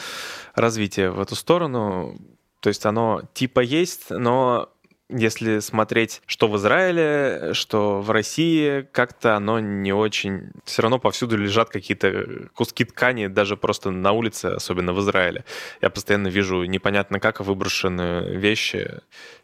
развития 0.53 1.09
в 1.09 1.19
эту 1.19 1.35
сторону. 1.35 2.17
То 2.59 2.69
есть 2.69 2.85
оно 2.85 3.21
типа 3.33 3.59
есть, 3.59 4.09
но 4.09 4.69
если 5.09 5.59
смотреть, 5.59 6.21
что 6.25 6.47
в 6.47 6.57
Израиле, 6.57 7.53
что 7.53 8.01
в 8.01 8.09
России, 8.09 8.87
как-то 8.91 9.35
оно 9.35 9.59
не 9.59 9.93
очень... 9.93 10.51
Все 10.63 10.81
равно 10.81 10.97
повсюду 10.97 11.37
лежат 11.37 11.69
какие-то 11.69 12.49
куски 12.55 12.85
ткани, 12.85 13.27
даже 13.27 13.55
просто 13.55 13.91
на 13.91 14.13
улице, 14.13 14.47
особенно 14.47 14.93
в 14.93 14.99
Израиле. 15.01 15.45
Я 15.81 15.91
постоянно 15.91 16.27
вижу 16.27 16.63
непонятно 16.63 17.19
как 17.19 17.39
выброшенные 17.39 18.35
вещи 18.35 18.99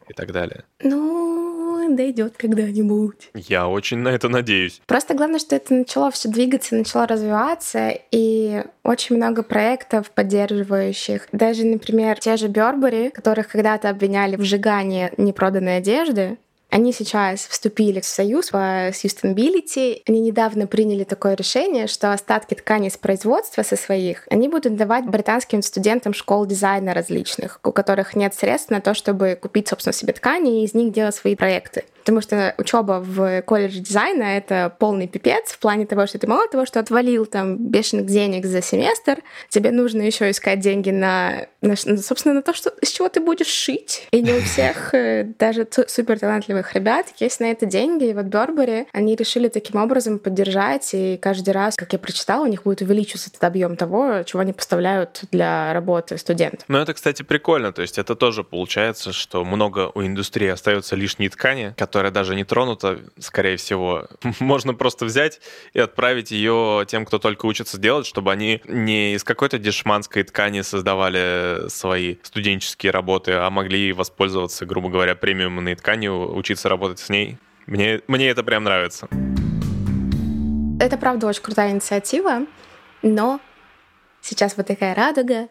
и 0.10 0.14
так 0.14 0.32
далее. 0.32 0.64
Ну, 0.82 1.51
дойдет 1.90 2.36
когда-нибудь. 2.38 3.30
Я 3.34 3.68
очень 3.68 4.00
на 4.00 4.10
это 4.10 4.30
надеюсь. 4.30 4.82
Просто 4.86 5.14
главное, 5.14 5.40
что 5.40 5.56
это 5.56 5.74
начало 5.74 6.12
все 6.12 6.30
двигаться, 6.30 6.76
начало 6.76 7.08
развиваться, 7.08 7.94
и 8.12 8.64
очень 8.84 9.18
много 9.18 9.44
проектов 9.44 10.12
поддерживающих. 10.12 11.28
Даже, 11.32 11.66
например, 11.66 12.20
те 12.20 12.38
же 12.38 12.48
Бербери, 12.48 13.10
которых 13.10 13.50
когда-то 13.50 13.90
обвиняли 13.90 14.36
в 14.36 14.44
сжигании 14.44 15.12
непроданной 15.18 15.78
одежды, 15.78 16.38
они 16.72 16.94
сейчас 16.94 17.48
вступили 17.48 18.00
в 18.00 18.06
союз 18.06 18.50
по 18.50 18.90
sustainability. 18.90 20.02
Они 20.08 20.22
недавно 20.22 20.68
приняли 20.68 21.04
такое 21.04 21.36
решение, 21.36 21.88
что 21.88 22.14
остатки 22.14 22.54
ткани 22.54 22.88
с 22.88 22.98
производства 22.98 23.62
со 23.62 23.76
своих 23.76 24.26
они 24.30 24.48
будут 24.48 24.78
давать 24.78 25.06
британским 25.06 25.62
студентам 25.62 26.14
школ 26.14 26.46
дизайна 26.46 26.94
различных, 26.94 27.60
у 27.64 27.72
которых 27.74 28.16
нет 28.16 28.34
средств 28.34 28.72
на 28.72 28.80
то, 28.80 28.94
чтобы 28.94 29.38
купить, 29.40 29.68
собственно, 29.68 29.94
себе 29.94 30.14
ткани 30.14 30.62
и 30.62 30.66
из 30.66 30.74
них 30.74 30.94
делать 30.94 31.14
свои 31.14 31.36
проекты. 31.36 31.84
Потому 32.02 32.22
что 32.22 32.56
учеба 32.58 33.00
в 33.06 33.42
колледже 33.44 33.80
дизайна— 33.80 34.24
это 34.38 34.76
полный 34.80 35.08
пипец 35.08 35.52
в 35.52 35.60
плане 35.60 35.86
того, 35.86 36.08
что 36.08 36.18
ты 36.18 36.28
мало 36.28 36.48
того, 36.48 36.66
что 36.66 36.80
отвалил 36.80 37.26
там 37.26 37.58
бешеных 37.58 38.08
денег 38.08 38.46
за 38.46 38.62
семестр, 38.62 39.20
тебе 39.50 39.72
нужно 39.72 40.02
еще 40.02 40.30
искать 40.32 40.60
деньги 40.60 40.90
на, 40.90 41.48
на, 41.62 41.76
собственно, 41.76 42.36
на 42.36 42.42
то, 42.42 42.54
что, 42.54 42.72
из 42.82 42.90
чего 42.90 43.08
ты 43.10 43.20
будешь 43.20 43.48
шить. 43.48 44.08
И 44.12 44.22
не 44.22 44.34
у 44.34 44.42
всех, 44.42 44.94
э, 44.94 45.32
даже 45.38 45.68
супер 45.88 46.20
талантливых 46.20 46.61
ребят, 46.74 47.08
есть 47.20 47.40
на 47.40 47.52
это 47.52 47.66
деньги. 47.66 48.06
И 48.06 48.14
вот 48.14 48.26
Бербери, 48.26 48.88
они 48.92 49.16
решили 49.16 49.48
таким 49.48 49.82
образом 49.82 50.20
поддержать, 50.20 50.90
и 50.94 51.18
каждый 51.18 51.52
раз, 51.52 51.76
как 51.76 51.94
я 51.94 52.00
прочитала, 52.00 52.44
у 52.44 52.48
них 52.48 52.64
будет 52.64 52.82
увеличиваться 52.82 53.30
этот 53.30 53.44
объем 53.44 53.76
того, 53.76 54.24
чего 54.24 54.42
они 54.42 54.54
поставляют 54.54 55.24
для 55.32 55.74
работы 55.74 56.18
студентов. 56.18 56.64
Ну, 56.68 56.78
это, 56.78 56.94
кстати, 56.94 57.24
прикольно. 57.24 57.72
То 57.72 57.82
есть 57.82 57.98
это 57.98 58.16
тоже 58.16 58.44
получается, 58.44 59.14
что 59.14 59.44
много 59.44 59.92
у 59.94 60.02
индустрии 60.02 60.48
остается 60.50 60.96
лишней 60.96 61.30
ткани, 61.30 61.74
которая 61.78 62.12
даже 62.12 62.36
не 62.36 62.44
тронута, 62.44 63.00
скорее 63.20 63.58
всего, 63.58 64.08
можно 64.40 64.74
просто 64.74 65.06
взять 65.06 65.40
и 65.74 65.80
отправить 65.80 66.32
ее 66.32 66.86
тем, 66.88 67.06
кто 67.06 67.20
только 67.20 67.46
учится 67.46 67.78
делать, 67.78 68.06
чтобы 68.06 68.32
они 68.32 68.62
не 68.68 69.16
из 69.16 69.24
какой-то 69.24 69.58
дешманской 69.58 70.24
ткани 70.24 70.62
создавали 70.62 71.70
свои 71.70 72.18
студенческие 72.24 72.92
работы, 72.92 73.34
а 73.34 73.50
могли 73.50 73.94
воспользоваться, 73.94 74.66
грубо 74.66 74.90
говоря, 74.90 75.16
премиумной 75.16 75.76
тканью, 75.76 76.36
учиться 76.36 76.51
работать 76.70 77.00
с 77.00 77.10
ней. 77.10 77.38
Мне, 77.68 78.02
мне 78.08 78.30
это 78.30 78.44
прям 78.44 78.64
нравится. 78.64 79.08
Это, 80.80 80.98
правда, 80.98 81.28
очень 81.28 81.44
крутая 81.44 81.72
инициатива, 81.72 82.48
но 83.02 83.40
сейчас 84.22 84.58
вот 84.58 84.68
такая 84.68 84.96
радуга. 84.96 85.48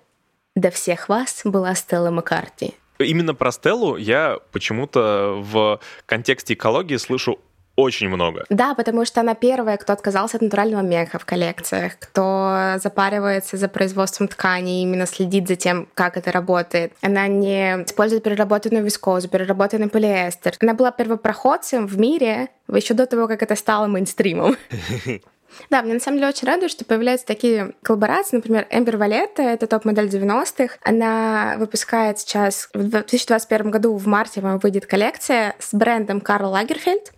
До 0.57 0.71
всех 0.71 1.09
вас 1.09 1.43
была 1.45 1.75
Стелла 1.75 2.11
Маккарти. 2.11 2.75
Именно 2.99 3.35
про 3.35 3.53
Стеллу 3.53 3.97
я 3.97 4.39
почему-то 4.53 5.37
в 5.39 5.81
контексте 6.07 6.55
экологии 6.55 6.97
слышу 6.97 7.41
очень 7.81 8.09
много. 8.09 8.45
Да, 8.49 8.75
потому 8.75 9.05
что 9.05 9.21
она 9.21 9.35
первая, 9.35 9.77
кто 9.77 9.93
отказался 9.93 10.37
от 10.37 10.43
натурального 10.43 10.83
меха 10.83 11.19
в 11.19 11.25
коллекциях, 11.25 11.99
кто 11.99 12.75
запаривается 12.83 13.57
за 13.57 13.69
производством 13.69 14.29
ткани, 14.29 14.83
именно 14.83 15.07
следит 15.07 15.49
за 15.49 15.57
тем, 15.57 15.89
как 15.95 16.17
это 16.17 16.33
работает. 16.33 16.93
Она 17.03 17.27
не 17.27 17.85
использует 17.85 18.23
переработанную 18.23 18.85
вискозу, 18.85 19.29
переработанный 19.29 19.89
полиэстер. 19.89 20.55
Она 20.61 20.75
была 20.75 20.91
первопроходцем 20.91 21.87
в 21.87 21.99
мире 21.99 22.49
еще 22.69 22.95
до 22.95 23.07
того, 23.07 23.27
как 23.27 23.43
это 23.43 23.57
стало 23.57 23.87
мейнстримом. 23.87 24.57
Да, 25.69 25.83
мне 25.83 25.95
на 25.95 26.01
самом 26.01 26.19
деле 26.19 26.29
очень 26.29 26.47
радует, 26.47 26.71
что 26.71 26.85
появляются 26.85 27.27
такие 27.27 27.73
коллаборации. 27.83 28.37
Например, 28.37 28.67
Эмбер 28.71 28.97
Валетта, 28.97 29.43
это 29.43 29.67
топ-модель 29.67 30.07
90-х. 30.07 30.77
Она 30.83 31.57
выпускает 31.59 32.19
сейчас 32.19 32.69
в 32.73 32.83
2021 32.83 33.71
году 33.71 33.97
в 33.97 34.07
марте 34.07 34.41
выйдет 34.41 34.87
коллекция 34.87 35.55
с 35.59 35.75
брендом 35.75 36.21
Карл 36.21 36.53
Лагерфельд 36.53 37.13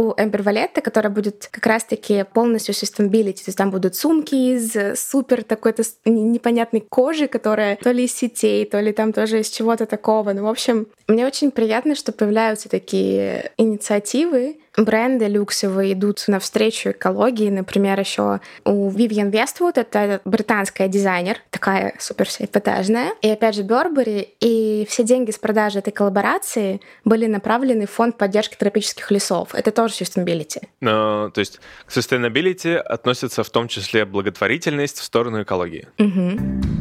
у 0.00 0.14
Эмбер 0.16 0.42
Валетта, 0.42 0.80
которая 0.80 1.12
будет 1.12 1.48
как 1.50 1.66
раз-таки 1.66 2.24
полностью 2.32 2.74
sustainability. 2.74 3.44
То 3.44 3.48
есть 3.48 3.58
там 3.58 3.70
будут 3.70 3.94
сумки 3.94 4.34
из 4.34 4.98
супер 4.98 5.44
такой-то 5.44 5.82
непонятной 6.06 6.80
кожи, 6.80 7.28
которая 7.28 7.76
то 7.76 7.90
ли 7.90 8.04
из 8.04 8.14
сетей, 8.14 8.64
то 8.64 8.80
ли 8.80 8.92
там 8.92 9.12
тоже 9.12 9.40
из 9.40 9.50
чего-то 9.50 9.84
такого. 9.84 10.32
Ну, 10.32 10.44
в 10.44 10.48
общем, 10.48 10.86
мне 11.06 11.26
очень 11.26 11.50
приятно, 11.50 11.94
что 11.94 12.12
появляются 12.12 12.70
такие 12.70 13.52
инициативы, 13.58 14.56
бренды 14.76 15.26
люксовые 15.26 15.92
идут 15.92 16.24
навстречу 16.28 16.90
экологии. 16.90 17.50
Например, 17.50 17.98
еще 17.98 18.40
у 18.64 18.90
Vivian 18.90 19.30
Westwood, 19.30 19.72
это 19.74 20.20
британская 20.24 20.88
дизайнер, 20.88 21.38
такая 21.50 21.94
супер 21.98 22.28
эпатажная. 22.38 23.12
И 23.22 23.28
опять 23.28 23.56
же 23.56 23.62
Burberry. 23.62 24.28
И 24.40 24.86
все 24.88 25.02
деньги 25.02 25.30
с 25.30 25.38
продажи 25.38 25.80
этой 25.80 25.92
коллаборации 25.92 26.80
были 27.04 27.26
направлены 27.26 27.86
в 27.86 27.90
фонд 27.90 28.16
поддержки 28.16 28.56
тропических 28.56 29.10
лесов. 29.10 29.54
Это 29.54 29.70
тоже 29.72 29.89
sustainability. 29.90 30.66
Но, 30.80 31.30
то 31.30 31.40
есть 31.40 31.60
к 31.86 31.90
sustainability 31.90 32.76
относится 32.76 33.42
в 33.42 33.50
том 33.50 33.68
числе 33.68 34.04
благотворительность 34.04 34.98
в 34.98 35.04
сторону 35.04 35.42
экологии. 35.42 35.88
Угу. 35.98 36.80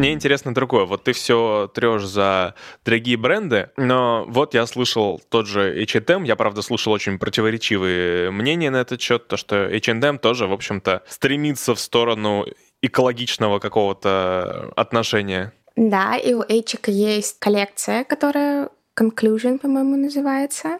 Мне 0.00 0.12
интересно 0.12 0.54
другое. 0.54 0.86
Вот 0.86 1.04
ты 1.04 1.12
все 1.12 1.70
трешь 1.74 2.04
за 2.04 2.54
дорогие 2.84 3.16
бренды, 3.16 3.70
но 3.76 4.24
вот 4.28 4.54
я 4.54 4.64
слышал 4.66 5.20
тот 5.28 5.46
же 5.46 5.82
H&M, 5.82 6.24
я, 6.24 6.36
правда, 6.36 6.62
слушал 6.62 6.92
очень 6.92 7.18
противоречивые 7.18 8.30
мнения 8.30 8.70
на 8.70 8.78
этот 8.78 9.00
счет, 9.02 9.28
то, 9.28 9.36
что 9.36 9.66
H&M 9.66 10.18
тоже, 10.18 10.46
в 10.46 10.52
общем-то, 10.52 11.02
стремится 11.06 11.74
в 11.74 11.80
сторону 11.80 12.46
экологичного 12.80 13.58
какого-то 13.58 14.72
отношения. 14.74 15.52
Да, 15.76 16.16
и 16.16 16.32
у 16.32 16.40
H 16.40 16.76
есть 16.86 17.38
коллекция, 17.38 18.04
которая 18.04 18.70
Conclusion, 18.98 19.58
по-моему, 19.58 19.96
называется. 19.96 20.78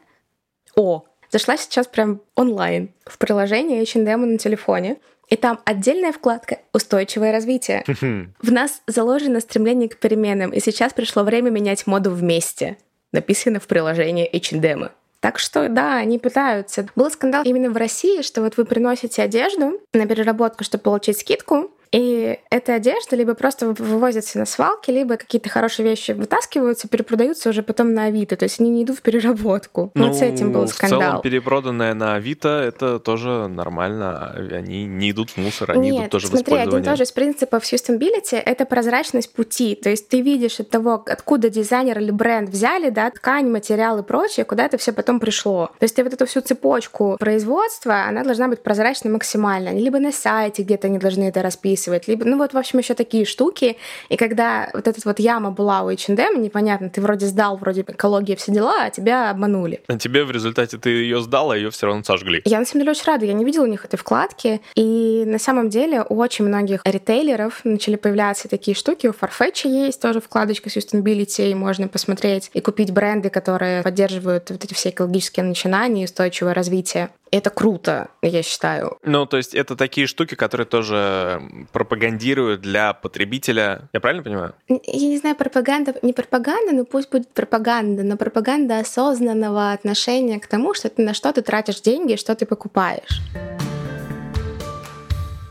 О, 0.76 1.04
зашла 1.30 1.56
сейчас 1.56 1.86
прям 1.86 2.20
онлайн 2.34 2.90
в 3.04 3.18
приложение 3.18 3.82
H&M 3.82 4.32
на 4.32 4.38
телефоне. 4.38 4.96
И 5.28 5.36
там 5.36 5.60
отдельная 5.64 6.12
вкладка 6.12 6.58
«Устойчивое 6.72 7.30
развитие». 7.30 7.84
В 7.86 8.50
нас 8.50 8.82
заложено 8.88 9.38
стремление 9.40 9.88
к 9.88 9.98
переменам, 9.98 10.50
и 10.50 10.58
сейчас 10.58 10.92
пришло 10.92 11.22
время 11.22 11.50
менять 11.50 11.86
моду 11.86 12.10
вместе. 12.10 12.78
Написано 13.12 13.60
в 13.60 13.68
приложении 13.68 14.28
H&M. 14.36 14.88
Так 15.20 15.38
что 15.38 15.68
да, 15.68 15.98
они 15.98 16.18
пытаются. 16.18 16.86
Был 16.96 17.10
скандал 17.10 17.44
именно 17.44 17.70
в 17.70 17.76
России, 17.76 18.22
что 18.22 18.42
вот 18.42 18.56
вы 18.56 18.64
приносите 18.64 19.22
одежду 19.22 19.80
на 19.92 20.06
переработку, 20.06 20.64
чтобы 20.64 20.82
получить 20.82 21.18
скидку, 21.18 21.70
и 21.92 22.38
эта 22.50 22.74
одежда 22.74 23.16
либо 23.16 23.34
просто 23.34 23.72
вывозится 23.72 24.38
на 24.38 24.46
свалки, 24.46 24.90
либо 24.90 25.16
какие-то 25.16 25.48
хорошие 25.48 25.88
вещи 25.88 26.12
вытаскиваются, 26.12 26.88
перепродаются 26.88 27.48
уже 27.48 27.62
потом 27.62 27.94
на 27.94 28.04
Авито. 28.04 28.36
То 28.36 28.44
есть 28.44 28.60
они 28.60 28.70
не 28.70 28.84
идут 28.84 28.98
в 28.98 29.02
переработку. 29.02 29.90
Ну, 29.94 30.06
вот 30.06 30.16
с 30.16 30.22
этим 30.22 30.52
был 30.52 30.68
скандал. 30.68 30.98
В 30.98 31.02
целом 31.02 31.22
перепроданное 31.22 31.94
на 31.94 32.14
Авито 32.14 32.48
это 32.48 33.00
тоже 33.00 33.48
нормально. 33.48 34.34
Они 34.52 34.84
не 34.84 35.10
идут 35.10 35.30
в 35.30 35.36
мусор, 35.38 35.72
они 35.72 35.90
Нет, 35.90 36.00
идут 36.02 36.10
тоже 36.12 36.26
смотри, 36.28 36.44
в 36.44 36.46
использование. 36.46 36.78
один 36.78 36.92
тоже 36.92 37.02
из 37.02 37.12
принципов 37.12 37.64
sustainability— 37.64 38.36
это 38.44 38.66
прозрачность 38.66 39.32
пути. 39.32 39.74
То 39.74 39.90
есть 39.90 40.08
ты 40.08 40.20
видишь 40.20 40.60
от 40.60 40.70
того, 40.70 41.02
откуда 41.06 41.50
дизайнер 41.50 41.98
или 41.98 42.12
бренд 42.12 42.50
взяли, 42.50 42.90
да, 42.90 43.10
ткань, 43.10 43.48
материал 43.50 43.98
и 43.98 44.02
прочее, 44.04 44.44
куда 44.44 44.66
это 44.66 44.78
все 44.78 44.92
потом 44.92 45.18
пришло. 45.18 45.70
То 45.80 45.84
есть 45.84 45.96
ты 45.96 46.04
вот 46.04 46.12
эту 46.12 46.26
всю 46.26 46.40
цепочку 46.40 47.16
производства, 47.18 48.04
она 48.04 48.22
должна 48.22 48.46
быть 48.46 48.62
прозрачной 48.62 49.10
максимально. 49.10 49.70
Либо 49.70 49.98
на 49.98 50.12
сайте 50.12 50.62
где-то 50.62 50.86
они 50.86 50.98
должны 50.98 51.24
это 51.24 51.42
расписывать, 51.42 51.79
описывает, 51.80 52.08
либо, 52.08 52.24
ну 52.24 52.36
вот, 52.36 52.52
в 52.52 52.58
общем, 52.58 52.78
еще 52.78 52.94
такие 52.94 53.24
штуки. 53.24 53.76
И 54.08 54.16
когда 54.16 54.70
вот 54.74 54.86
эта 54.86 55.00
вот 55.04 55.18
яма 55.18 55.50
была 55.50 55.82
у 55.82 55.90
H&M, 55.90 56.40
непонятно, 56.42 56.90
ты 56.90 57.00
вроде 57.00 57.26
сдал, 57.26 57.56
вроде 57.56 57.82
экология, 57.82 58.36
все 58.36 58.52
дела, 58.52 58.84
а 58.84 58.90
тебя 58.90 59.30
обманули. 59.30 59.80
А 59.88 59.98
тебе 59.98 60.24
в 60.24 60.30
результате 60.30 60.76
ты 60.78 60.90
ее 60.90 61.20
сдал, 61.20 61.50
а 61.50 61.56
ее 61.56 61.70
все 61.70 61.86
равно 61.86 62.04
сожгли. 62.04 62.42
Я 62.44 62.58
на 62.58 62.64
самом 62.64 62.80
деле 62.80 62.90
очень 62.92 63.04
рада, 63.06 63.26
я 63.26 63.32
не 63.32 63.44
видела 63.44 63.64
у 63.64 63.66
них 63.66 63.84
этой 63.84 63.96
вкладки. 63.96 64.60
И 64.74 65.24
на 65.26 65.38
самом 65.38 65.70
деле 65.70 66.04
у 66.08 66.16
очень 66.16 66.44
многих 66.44 66.82
ритейлеров 66.84 67.60
начали 67.64 67.96
появляться 67.96 68.48
такие 68.48 68.74
штуки. 68.74 69.06
У 69.06 69.12
Farfetch 69.12 69.68
есть 69.68 70.00
тоже 70.00 70.20
вкладочка 70.20 70.68
Sustainability, 70.68 71.50
и 71.50 71.54
можно 71.54 71.88
посмотреть 71.88 72.50
и 72.52 72.60
купить 72.60 72.92
бренды, 72.92 73.30
которые 73.30 73.82
поддерживают 73.82 74.50
вот 74.50 74.64
эти 74.64 74.74
все 74.74 74.90
экологические 74.90 75.44
начинания 75.44 76.02
и 76.02 76.04
устойчивое 76.04 76.54
развитие. 76.54 77.10
Это 77.32 77.50
круто, 77.50 78.08
я 78.22 78.42
считаю. 78.42 78.98
Ну, 79.04 79.24
то 79.24 79.36
есть 79.36 79.54
это 79.54 79.76
такие 79.76 80.08
штуки, 80.08 80.34
которые 80.34 80.66
тоже 80.66 81.40
пропагандируют 81.72 82.60
для 82.60 82.92
потребителя. 82.92 83.88
Я 83.92 84.00
правильно 84.00 84.24
понимаю? 84.24 84.54
Я 84.68 85.08
не 85.08 85.18
знаю, 85.18 85.36
пропаганда, 85.36 85.94
не 86.02 86.12
пропаганда, 86.12 86.72
но 86.72 86.84
пусть 86.84 87.10
будет 87.10 87.28
пропаганда, 87.28 88.02
но 88.02 88.16
пропаганда 88.16 88.80
осознанного 88.80 89.72
отношения 89.72 90.40
к 90.40 90.48
тому, 90.48 90.74
что 90.74 90.88
ты 90.88 91.02
на 91.02 91.14
что 91.14 91.32
ты 91.32 91.42
тратишь 91.42 91.80
деньги 91.80 92.14
и 92.14 92.16
что 92.16 92.34
ты 92.34 92.46
покупаешь. 92.46 93.20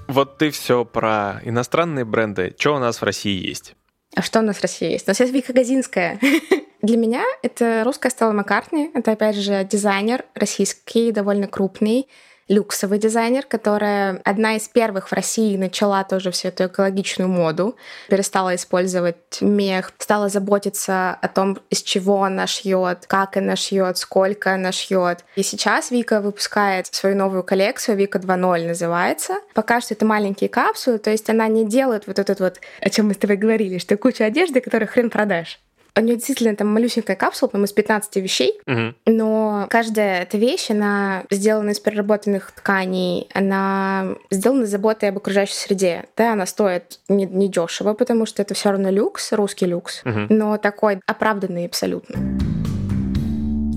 Вот 0.08 0.38
ты 0.38 0.50
все 0.50 0.84
про 0.86 1.40
иностранные 1.46 2.04
бренды. 2.04 2.56
Что 2.58 2.76
у 2.76 2.80
нас 2.80 3.00
в 3.00 3.04
России 3.04 3.48
есть? 3.48 3.76
А 4.16 4.22
что 4.22 4.40
у 4.40 4.42
нас 4.42 4.58
в 4.58 4.62
России 4.62 4.92
есть? 4.92 5.08
У 5.08 5.12
нас 5.12 5.20
есть 5.20 5.32
Вика 5.32 5.54
Газинская. 5.54 6.20
Для 6.82 6.98
меня 6.98 7.24
это 7.42 7.84
русская 7.84 8.10
Стелла 8.10 8.32
Маккартни. 8.32 8.90
Это, 8.94 9.12
опять 9.12 9.36
же, 9.36 9.68
дизайнер 9.70 10.24
российский, 10.34 11.12
довольно 11.12 11.48
крупный 11.48 12.08
люксовый 12.50 12.98
дизайнер, 12.98 13.46
которая 13.46 14.22
одна 14.26 14.56
из 14.56 14.68
первых 14.68 15.10
в 15.10 15.14
России 15.14 15.56
начала 15.56 16.04
тоже 16.04 16.32
всю 16.32 16.48
эту 16.50 16.66
экологичную 16.66 17.30
моду, 17.30 17.76
перестала 18.10 18.56
использовать 18.56 19.40
мех, 19.40 19.94
стала 20.00 20.30
заботиться 20.30 21.12
о 21.12 21.28
том, 21.28 21.60
из 21.70 21.84
чего 21.84 22.24
она 22.24 22.48
шьет, 22.48 23.06
как 23.08 23.38
она 23.38 23.56
шьет, 23.56 23.98
сколько 23.98 24.54
она 24.54 24.72
шьет. 24.72 25.24
И 25.36 25.44
сейчас 25.44 25.92
Вика 25.92 26.22
выпускает 26.22 26.88
свою 26.88 27.16
новую 27.16 27.44
коллекцию, 27.44 27.98
Вика 27.98 28.18
2.0 28.18 28.68
называется. 28.68 29.36
Пока 29.54 29.80
что 29.80 29.94
это 29.94 30.06
маленькие 30.06 30.50
капсулы, 30.50 30.98
то 30.98 31.12
есть 31.12 31.30
она 31.30 31.48
не 31.48 31.66
делает 31.66 32.08
вот 32.08 32.18
этот 32.18 32.40
вот, 32.40 32.60
о 32.82 32.90
чем 32.90 33.10
мы 33.10 33.14
с 33.14 33.18
тобой 33.18 33.38
говорили, 33.38 33.78
что 33.78 33.96
куча 33.96 34.26
одежды, 34.26 34.60
которую 34.60 34.90
хрен 34.90 35.12
продашь. 35.12 35.60
У 36.00 36.02
нее 36.02 36.16
действительно 36.16 36.56
там 36.56 36.68
малюсенькая 36.68 37.16
капсула, 37.16 37.50
по-моему, 37.50 37.66
из 37.66 37.74
15 37.74 38.16
вещей, 38.18 38.60
Мгм. 38.66 38.96
но 39.06 39.68
каждая 39.70 40.22
эта 40.24 40.38
вещь, 40.38 40.70
она 40.72 41.24
сделана 41.30 41.72
из 41.72 41.80
переработанных 41.80 42.52
тканей, 42.52 43.30
она 43.34 44.16
сделана 44.32 44.66
с 44.66 44.70
заботой 44.70 45.10
об 45.10 45.18
окружающей 45.18 45.54
среде. 45.56 46.06
Да, 46.16 46.34
она 46.34 46.46
стоит 46.46 47.00
не, 47.10 47.26
не 47.26 47.50
дешево, 47.50 47.94
потому 47.94 48.26
что 48.26 48.42
это 48.42 48.54
все 48.54 48.72
равно 48.72 48.90
люкс, 48.90 49.34
русский 49.34 49.66
люкс, 49.66 50.02
Мгм. 50.06 50.28
но 50.30 50.58
такой 50.58 51.02
оправданный 51.06 51.66
абсолютно. 51.66 52.16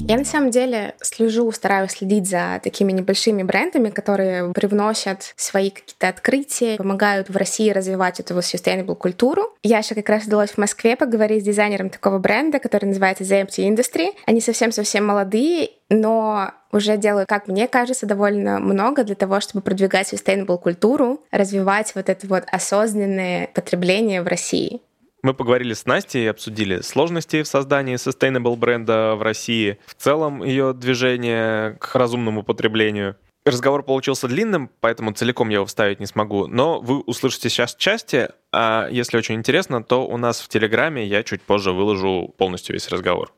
Я 0.09 0.19
на 0.19 0.25
самом 0.25 0.51
деле 0.51 0.95
слежу, 1.01 1.51
стараюсь 1.53 1.93
следить 1.93 2.29
за 2.29 2.61
такими 2.63 2.93
небольшими 2.93 3.45
брендами, 3.45 3.89
которые 3.89 4.53
привносят 4.53 5.33
свои 5.37 5.71
какие-то 5.71 6.09
открытия, 6.09 6.77
помогают 6.77 7.31
в 7.31 7.37
России 7.37 7.71
развивать 7.71 8.19
эту 8.19 8.35
вот 8.35 8.45
sustainable 8.45 8.97
культуру. 8.97 9.55
Я 9.63 9.79
еще 9.79 9.95
как 9.95 10.09
раз 10.09 10.27
удалось 10.27 10.51
в 10.51 10.59
Москве 10.59 10.97
поговорить 10.97 11.43
с 11.43 11.47
дизайнером 11.47 11.89
такого 11.89 12.19
бренда, 12.19 12.59
который 12.59 12.87
называется 12.87 13.25
The 13.25 13.47
Empty 13.47 13.75
Industry. 13.75 14.09
Они 14.27 14.41
совсем-совсем 14.41 15.07
молодые, 15.07 15.71
но 15.89 16.51
уже 16.73 16.97
делают, 16.97 17.29
как 17.29 17.47
мне 17.47 17.69
кажется, 17.69 18.07
довольно 18.07 18.59
много 18.59 19.05
для 19.05 19.15
того, 19.15 19.41
чтобы 19.41 19.63
продвигать 19.63 20.13
sustainable 20.13 20.59
культуру, 20.59 21.21
развивать 21.31 21.95
вот 21.95 22.09
это 22.09 22.27
вот 22.27 22.45
осознанное 22.51 23.49
потребление 23.55 24.23
в 24.23 24.27
России. 24.27 24.81
Мы 25.25 25.35
поговорили 25.35 25.73
с 25.73 25.87
Настей 25.87 26.29
обсудили 26.29 26.81
сложности 26.81 27.45
в 27.45 27.47
создании 27.47 27.95
sustainable 27.95 28.57
бренда 28.57 29.15
в 29.15 29.23
России, 29.23 29.79
в 29.87 29.95
целом 29.95 30.43
ее 30.43 30.75
движение 30.75 31.75
к 31.75 31.95
разумному 31.95 32.43
потреблению. 32.43 33.15
Разговор 33.45 33.85
получился 33.85 34.27
длинным, 34.27 34.69
поэтому 34.81 35.13
целиком 35.13 35.49
я 35.49 35.57
его 35.57 35.67
вставить 35.67 36.01
не 36.01 36.07
смогу, 36.07 36.49
но 36.49 36.81
вы 36.81 37.01
услышите 37.01 37.51
сейчас 37.51 37.77
части, 37.77 38.31
а 38.53 38.89
если 38.91 39.17
очень 39.17 39.37
интересно, 39.37 39.83
то 39.83 40.07
у 40.07 40.17
нас 40.17 40.41
в 40.41 40.49
Телеграме 40.49 41.07
я 41.07 41.23
чуть 41.23 41.43
позже 41.43 41.73
выложу 41.73 42.35
полностью 42.37 42.75
весь 42.75 42.89
разговор. 42.89 43.33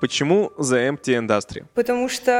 Почему 0.00 0.50
The 0.56 0.88
Empty 0.88 1.26
Industry? 1.26 1.64
Потому 1.74 2.08
что 2.08 2.32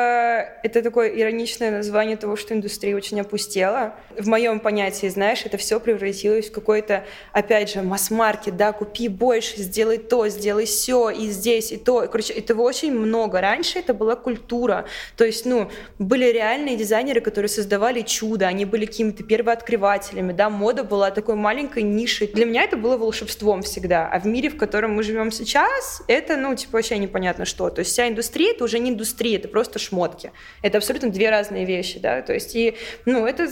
это 0.62 0.82
такое 0.82 1.08
ироничное 1.08 1.70
название 1.70 2.16
того, 2.16 2.36
что 2.36 2.54
индустрия 2.54 2.96
очень 2.96 3.20
опустела. 3.20 3.94
В 4.18 4.26
моем 4.28 4.60
понятии, 4.60 5.08
знаешь, 5.08 5.42
это 5.44 5.58
все 5.58 5.78
превратилось 5.78 6.48
в 6.48 6.52
какой-то, 6.52 7.04
опять 7.32 7.70
же, 7.70 7.82
масс-маркет, 7.82 8.56
да, 8.56 8.72
купи 8.72 9.08
больше, 9.08 9.58
сделай 9.58 9.98
то, 9.98 10.26
сделай 10.28 10.64
все, 10.64 11.10
и 11.10 11.28
здесь, 11.28 11.70
и 11.70 11.76
то. 11.76 12.08
Короче, 12.10 12.32
этого 12.32 12.62
очень 12.62 12.92
много. 12.92 13.42
Раньше 13.42 13.78
это 13.78 13.92
была 13.92 14.16
культура. 14.16 14.86
То 15.18 15.26
есть, 15.26 15.44
ну, 15.44 15.70
были 15.98 16.32
реальные 16.32 16.76
дизайнеры, 16.76 17.20
которые 17.20 17.50
создавали 17.50 18.00
чудо, 18.00 18.46
они 18.46 18.64
были 18.64 18.86
какими-то 18.86 19.22
первооткрывателями, 19.22 20.32
да, 20.32 20.48
мода 20.48 20.82
была 20.82 21.10
такой 21.10 21.34
маленькой 21.34 21.82
нишей. 21.82 22.28
Для 22.28 22.46
меня 22.46 22.62
это 22.62 22.78
было 22.78 22.96
волшебством 22.96 23.60
всегда. 23.60 24.08
А 24.10 24.18
в 24.18 24.24
мире, 24.24 24.48
в 24.48 24.56
котором 24.56 24.94
мы 24.94 25.02
живем 25.02 25.30
сейчас, 25.30 26.02
это, 26.08 26.38
ну, 26.38 26.54
типа, 26.54 26.78
вообще 26.78 26.96
непонятно 26.96 27.44
что. 27.50 27.69
То 27.71 27.80
есть 27.80 27.92
вся 27.92 28.09
индустрия— 28.09 28.52
это 28.54 28.64
уже 28.64 28.78
не 28.78 28.90
индустрия, 28.90 29.38
это 29.38 29.49
просто 29.49 29.78
шмотки. 29.78 30.33
Это 30.62 30.78
абсолютно 30.78 31.11
две 31.11 31.30
разные 31.30 31.64
вещи, 31.64 31.99
да, 31.99 32.23
то 32.23 32.33
есть 32.33 32.57
и, 32.57 32.76
ну, 33.04 33.26
это 33.26 33.49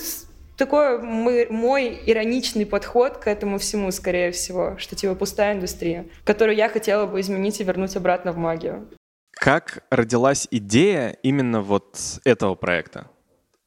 такой 0.56 0.98
мой 1.00 2.00
ироничный 2.04 2.66
подход 2.66 3.18
к 3.18 3.26
этому 3.28 3.58
всему, 3.58 3.90
скорее 3.92 4.32
всего, 4.32 4.76
что 4.78 4.96
типа 4.96 5.14
пустая 5.14 5.54
индустрия, 5.54 6.06
которую 6.24 6.56
я 6.56 6.68
хотела 6.68 7.06
бы 7.06 7.20
изменить 7.20 7.60
и 7.60 7.64
вернуть 7.64 7.96
обратно 7.96 8.32
в 8.32 8.36
магию. 8.36 8.88
Как 9.30 9.84
родилась 9.90 10.48
идея 10.50 11.16
именно 11.22 11.62
вот 11.62 11.96
этого 12.24 12.56
проекта? 12.56 13.08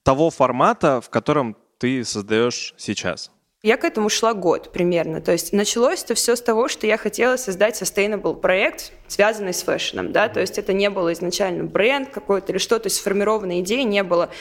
Того 0.04 0.30
формата, 0.30 1.00
в 1.00 1.10
котором 1.10 1.56
ты 1.78 2.04
создаешь 2.04 2.74
сейчас? 2.78 3.32
Я 3.64 3.78
к 3.78 3.84
этому 3.84 4.10
шла 4.10 4.34
год 4.34 4.72
примерно. 4.72 5.22
То 5.22 5.32
есть 5.32 5.54
началось 5.54 6.04
это 6.04 6.16
все 6.16 6.36
с 6.36 6.42
того, 6.42 6.68
что 6.68 6.88
я 6.88 6.98
хотела 6.98 7.36
создать 7.38 7.80
sustainable 7.80 8.36
проект, 8.36 8.92
связанный 9.08 9.54
с 9.54 9.62
фэшном, 9.62 10.12
да, 10.12 10.30
то 10.30 10.40
есть 10.40 10.58
это 10.58 10.74
не 10.74 10.90
было 10.90 11.14
изначально 11.14 11.66
бренд 11.66 12.10
какой-то 12.10 12.54
или 12.54 12.58
что-то, 12.58 12.90
сформированной 12.90 13.60
идеи 13.60 13.84
не 13.84 14.02
было. 14.02 14.32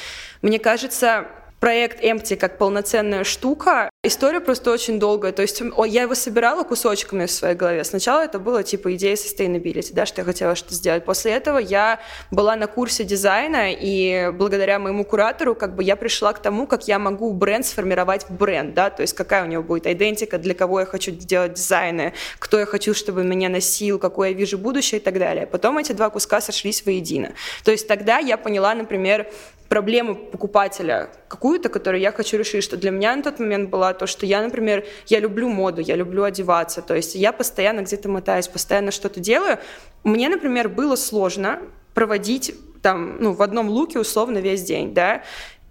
Мне 0.40 0.58
кажется, 0.58 1.26
проект 1.60 2.02
Empty 2.02 2.36
как 2.36 2.58
полноценная 2.58 3.22
штука, 3.22 3.90
история 4.02 4.40
просто 4.40 4.70
очень 4.70 4.98
долгая. 4.98 5.32
То 5.32 5.42
есть 5.42 5.62
я 5.86 6.02
его 6.02 6.14
собирала 6.14 6.64
кусочками 6.64 7.26
в 7.26 7.30
своей 7.30 7.54
голове. 7.54 7.84
Сначала 7.84 8.24
это 8.24 8.38
было 8.38 8.62
типа 8.62 8.94
идея 8.96 9.14
sustainability, 9.14 9.92
да, 9.92 10.06
что 10.06 10.22
я 10.22 10.24
хотела 10.24 10.54
что 10.54 10.74
сделать. 10.74 11.04
После 11.04 11.32
этого 11.32 11.58
я 11.58 12.00
была 12.30 12.56
на 12.56 12.66
курсе 12.66 13.04
дизайна, 13.04 13.72
и 13.72 14.30
благодаря 14.32 14.78
моему 14.78 15.04
куратору 15.04 15.54
как 15.54 15.76
бы 15.76 15.84
я 15.84 15.96
пришла 15.96 16.32
к 16.32 16.40
тому, 16.40 16.66
как 16.66 16.88
я 16.88 16.98
могу 16.98 17.32
бренд 17.34 17.66
сформировать 17.66 18.24
в 18.24 18.30
бренд, 18.30 18.74
да, 18.74 18.88
то 18.88 19.02
есть 19.02 19.12
какая 19.12 19.44
у 19.44 19.46
него 19.46 19.62
будет 19.62 19.86
идентика, 19.86 20.38
для 20.38 20.54
кого 20.54 20.80
я 20.80 20.86
хочу 20.86 21.10
делать 21.10 21.54
дизайны, 21.54 22.14
кто 22.38 22.58
я 22.58 22.64
хочу, 22.64 22.94
чтобы 22.94 23.22
меня 23.22 23.50
носил, 23.50 23.98
какое 23.98 24.30
я 24.30 24.34
вижу 24.34 24.56
будущее 24.56 24.98
и 24.98 25.04
так 25.04 25.18
далее. 25.18 25.46
Потом 25.46 25.76
эти 25.76 25.92
два 25.92 26.08
куска 26.08 26.40
сошлись 26.40 26.86
воедино. 26.86 27.34
То 27.64 27.70
есть 27.70 27.86
тогда 27.86 28.18
я 28.18 28.38
поняла, 28.38 28.74
например, 28.74 29.26
проблему 29.70 30.16
покупателя 30.16 31.10
какую-то, 31.28 31.68
которую 31.68 32.00
я 32.00 32.10
хочу 32.10 32.36
решить, 32.36 32.64
что 32.64 32.76
для 32.76 32.90
меня 32.90 33.14
на 33.14 33.22
тот 33.22 33.38
момент 33.38 33.70
была 33.70 33.94
то, 33.94 34.08
что 34.08 34.26
я, 34.26 34.42
например, 34.42 34.84
я 35.06 35.20
люблю 35.20 35.48
моду, 35.48 35.80
я 35.80 35.94
люблю 35.94 36.24
одеваться, 36.24 36.82
то 36.82 36.96
есть 36.96 37.14
я 37.14 37.32
постоянно 37.32 37.82
где-то 37.82 38.08
мотаюсь, 38.08 38.48
постоянно 38.48 38.90
что-то 38.90 39.20
делаю. 39.20 39.58
Мне, 40.02 40.28
например, 40.28 40.68
было 40.68 40.96
сложно 40.96 41.60
проводить 41.94 42.52
там, 42.82 43.18
ну, 43.20 43.32
в 43.32 43.42
одном 43.42 43.68
луке 43.68 44.00
условно 44.00 44.38
весь 44.38 44.64
день, 44.64 44.92
да, 44.92 45.22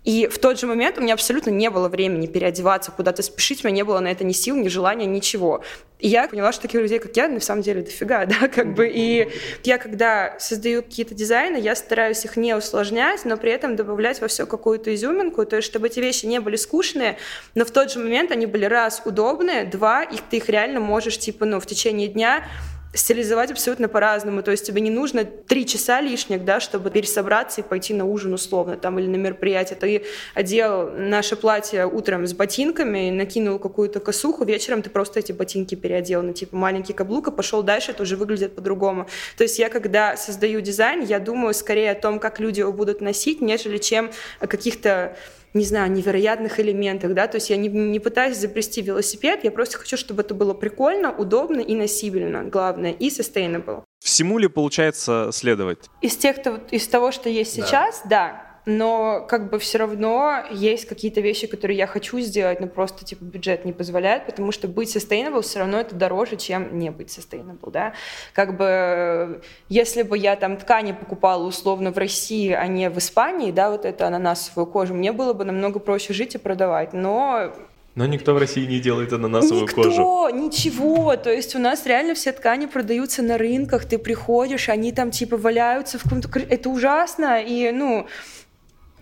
и 0.05 0.27
в 0.27 0.39
тот 0.39 0.59
же 0.59 0.65
момент 0.65 0.97
у 0.97 1.01
меня 1.01 1.13
абсолютно 1.13 1.49
не 1.49 1.69
было 1.69 1.89
времени 1.89 2.25
переодеваться, 2.25 2.91
куда-то 2.91 3.21
спешить, 3.21 3.63
у 3.63 3.67
меня 3.67 3.77
не 3.77 3.83
было 3.83 3.99
на 3.99 4.07
это 4.07 4.23
ни 4.23 4.31
сил, 4.31 4.55
ни 4.55 4.69
желания, 4.69 5.05
ничего. 5.05 5.61
И 5.99 6.07
я 6.07 6.29
поняла, 6.29 6.53
что 6.53 6.61
таких 6.61 6.79
людей, 6.79 6.99
как 6.99 7.15
я, 7.17 7.27
на 7.27 7.41
самом 7.41 7.61
деле 7.61 7.81
дофига, 7.81 8.25
да, 8.25 8.47
как 8.47 8.73
бы. 8.73 8.87
И 8.87 9.29
я, 9.65 9.77
когда 9.77 10.39
создаю 10.39 10.81
какие-то 10.81 11.13
дизайны, 11.13 11.57
я 11.57 11.75
стараюсь 11.75 12.23
их 12.23 12.37
не 12.37 12.55
усложнять, 12.55 13.25
но 13.25 13.35
при 13.35 13.51
этом 13.51 13.75
добавлять 13.75 14.21
во 14.21 14.27
все 14.27 14.45
какую-то 14.45 14.95
изюминку, 14.95 15.45
то 15.45 15.57
есть 15.57 15.67
чтобы 15.67 15.87
эти 15.87 15.99
вещи 15.99 16.25
не 16.25 16.39
были 16.39 16.55
скучные, 16.55 17.17
но 17.53 17.65
в 17.65 17.71
тот 17.71 17.91
же 17.91 17.99
момент 17.99 18.31
они 18.31 18.45
были, 18.45 18.65
раз, 18.65 19.01
удобные, 19.03 19.65
два, 19.65 20.03
их, 20.03 20.21
ты 20.29 20.37
их 20.37 20.47
реально 20.47 20.79
можешь, 20.79 21.19
типа, 21.19 21.45
ну, 21.45 21.59
в 21.59 21.65
течение 21.65 22.07
дня 22.07 22.47
стилизовать 22.93 23.51
абсолютно 23.51 23.87
по-разному. 23.87 24.41
То 24.41 24.51
есть 24.51 24.65
тебе 24.65 24.81
не 24.81 24.89
нужно 24.89 25.23
три 25.23 25.65
часа 25.65 26.01
лишних, 26.01 26.43
да, 26.43 26.59
чтобы 26.59 26.89
пересобраться 26.89 27.61
и 27.61 27.63
пойти 27.63 27.93
на 27.93 28.05
ужин 28.05 28.33
условно 28.33 28.77
там 28.77 28.97
или 28.99 29.07
на 29.07 29.15
мероприятие. 29.15 29.77
Ты 29.77 30.05
одел 30.33 30.89
наше 30.91 31.35
платье 31.35 31.85
утром 31.85 32.25
с 32.25 32.33
ботинками, 32.33 33.11
накинул 33.11 33.59
какую-то 33.59 33.99
косуху, 33.99 34.43
вечером 34.43 34.81
ты 34.81 34.89
просто 34.89 35.19
эти 35.19 35.31
ботинки 35.31 35.75
переодел 35.75 36.23
на 36.23 36.33
типа 36.33 36.55
маленький 36.55 36.93
каблук 36.93 37.27
и 37.27 37.31
пошел 37.31 37.61
дальше, 37.61 37.91
это 37.91 38.03
уже 38.03 38.15
выглядит 38.15 38.55
по-другому. 38.55 39.07
То 39.37 39.43
есть 39.43 39.59
я, 39.59 39.69
когда 39.69 40.17
создаю 40.17 40.61
дизайн, 40.61 41.03
я 41.03 41.19
думаю 41.19 41.53
скорее 41.53 41.91
о 41.91 41.95
том, 41.95 42.19
как 42.19 42.39
люди 42.39 42.61
его 42.61 42.73
будут 42.73 43.01
носить, 43.01 43.41
нежели 43.41 43.77
чем 43.77 44.11
о 44.39 44.47
каких-то 44.47 45.15
не 45.53 45.63
знаю, 45.63 45.91
невероятных 45.91 46.59
элементах, 46.59 47.13
да, 47.13 47.27
то 47.27 47.37
есть 47.37 47.49
я 47.49 47.57
не, 47.57 47.69
не 47.69 47.99
пытаюсь 47.99 48.37
изобрести 48.37 48.81
велосипед, 48.81 49.43
я 49.43 49.51
просто 49.51 49.77
хочу, 49.77 49.97
чтобы 49.97 50.21
это 50.21 50.33
было 50.33 50.53
прикольно, 50.53 51.11
удобно 51.11 51.59
и 51.59 51.75
носибельно, 51.75 52.43
главное, 52.43 52.91
и 52.91 53.09
sustainable. 53.09 53.83
Всему 54.03 54.37
ли 54.37 54.47
получается 54.47 55.29
следовать? 55.33 55.89
Из 56.01 56.15
тех, 56.15 56.37
из 56.71 56.87
того, 56.87 57.11
что 57.11 57.29
есть 57.29 57.57
да. 57.57 57.65
сейчас, 57.65 58.01
да, 58.05 58.48
но 58.65 59.25
как 59.27 59.49
бы 59.49 59.59
все 59.59 59.77
равно 59.79 60.43
есть 60.51 60.85
какие-то 60.85 61.21
вещи, 61.21 61.47
которые 61.47 61.77
я 61.77 61.87
хочу 61.87 62.19
сделать, 62.19 62.59
но 62.59 62.67
просто 62.67 63.05
типа 63.05 63.23
бюджет 63.23 63.65
не 63.65 63.73
позволяет, 63.73 64.25
потому 64.25 64.51
что 64.51 64.67
быть 64.67 64.95
sustainable 64.95 65.41
все 65.41 65.59
равно 65.59 65.79
это 65.79 65.95
дороже, 65.95 66.35
чем 66.37 66.77
не 66.77 66.91
быть 66.91 67.09
sustainable, 67.09 67.71
да. 67.71 67.93
Как 68.33 68.57
бы 68.57 69.41
если 69.69 70.03
бы 70.03 70.17
я 70.17 70.35
там 70.35 70.57
ткани 70.57 70.91
покупала 70.91 71.43
условно 71.43 71.91
в 71.91 71.97
России, 71.97 72.51
а 72.51 72.67
не 72.67 72.89
в 72.89 72.97
Испании, 72.97 73.51
да, 73.51 73.71
вот 73.71 73.85
это 73.85 74.07
ананасовую 74.07 74.67
кожу, 74.67 74.93
мне 74.93 75.11
было 75.11 75.33
бы 75.33 75.45
намного 75.45 75.79
проще 75.79 76.13
жить 76.13 76.35
и 76.35 76.37
продавать, 76.37 76.93
но 76.93 77.51
но 77.95 78.05
никто 78.05 78.33
в 78.33 78.37
России 78.37 78.65
не 78.65 78.79
делает 78.79 79.11
ананасовую 79.11 79.63
никто, 79.63 79.83
кожу. 79.83 79.89
Никто, 79.89 80.29
ничего. 80.29 81.17
То 81.17 81.31
есть 81.31 81.53
у 81.55 81.59
нас 81.59 81.85
реально 81.85 82.13
все 82.13 82.31
ткани 82.31 82.65
продаются 82.65 83.21
на 83.21 83.37
рынках. 83.37 83.83
Ты 83.83 83.97
приходишь, 83.97 84.69
они 84.69 84.93
там 84.93 85.11
типа 85.11 85.35
валяются 85.35 85.99
в 85.99 86.03
каком-то... 86.03 86.29
Это 86.39 86.69
ужасно. 86.69 87.41
И, 87.41 87.71
ну, 87.71 88.07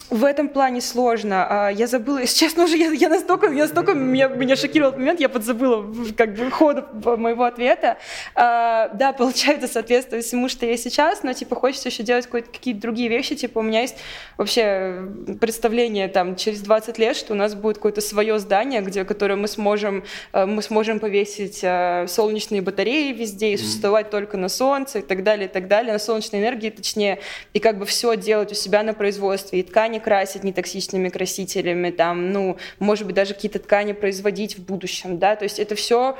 В 0.09 0.23
этом 0.23 0.47
плане 0.47 0.79
сложно. 0.79 1.47
А, 1.49 1.69
я 1.69 1.85
забыла, 1.85 2.17
если 2.21 2.37
честно, 2.37 2.63
уже 2.63 2.77
я, 2.77 2.91
я 2.91 3.09
настолько, 3.09 3.47
я 3.47 3.63
настолько 3.63 3.93
меня, 3.93 4.27
меня 4.29 4.55
шокировал 4.55 4.91
этот 4.91 4.99
момент, 4.99 5.19
я 5.19 5.27
подзабыла 5.27 5.85
как 6.15 6.33
бы 6.33 6.49
ходу 6.49 6.85
моего 7.17 7.43
ответа. 7.43 7.97
А, 8.33 8.87
да, 8.93 9.11
получается, 9.11 9.67
соответствует 9.67 10.23
всему, 10.23 10.47
что 10.47 10.65
я 10.65 10.77
сейчас, 10.77 11.23
но 11.23 11.33
типа 11.33 11.55
хочется 11.55 11.89
еще 11.89 12.03
делать 12.03 12.27
какие-то 12.27 12.79
другие 12.79 13.09
вещи. 13.09 13.35
Типа 13.35 13.59
у 13.59 13.61
меня 13.61 13.81
есть 13.81 13.97
вообще 14.37 15.09
представление 15.41 16.07
там 16.07 16.37
через 16.37 16.61
20 16.61 16.97
лет, 16.99 17.17
что 17.17 17.33
у 17.33 17.35
нас 17.35 17.53
будет 17.53 17.77
какое-то 17.77 17.99
свое 17.99 18.39
здание, 18.39 18.81
где, 18.81 19.03
которое 19.03 19.35
мы 19.35 19.49
сможем, 19.49 20.05
э, 20.31 20.45
мы 20.45 20.61
сможем 20.61 20.99
повесить 20.99 21.59
э, 21.63 22.05
солнечные 22.07 22.61
батареи 22.61 23.11
везде 23.11 23.51
и 23.53 23.57
существовать 23.57 24.09
только 24.09 24.37
на 24.37 24.47
солнце 24.47 24.99
и 24.99 25.01
так 25.01 25.23
далее, 25.23 25.49
и 25.49 25.51
так 25.51 25.67
далее, 25.67 25.91
на 25.91 25.99
солнечной 25.99 26.41
энергии 26.41 26.69
точнее, 26.69 27.19
и 27.53 27.59
как 27.59 27.77
бы 27.77 27.85
все 27.85 28.15
делать 28.15 28.53
у 28.53 28.55
себя 28.55 28.83
на 28.83 28.93
производстве, 28.93 29.59
и 29.59 29.63
ткани 29.63 29.96
ткани 29.97 30.17
красить 30.17 30.43
нетоксичными 30.43 31.09
красителями, 31.09 31.91
там, 31.91 32.31
ну, 32.31 32.57
может 32.79 33.05
быть, 33.05 33.15
даже 33.15 33.33
какие-то 33.33 33.59
ткани 33.59 33.93
производить 33.93 34.57
в 34.57 34.65
будущем, 34.65 35.19
да, 35.19 35.35
то 35.35 35.43
есть 35.43 35.59
это 35.59 35.75
все 35.75 36.17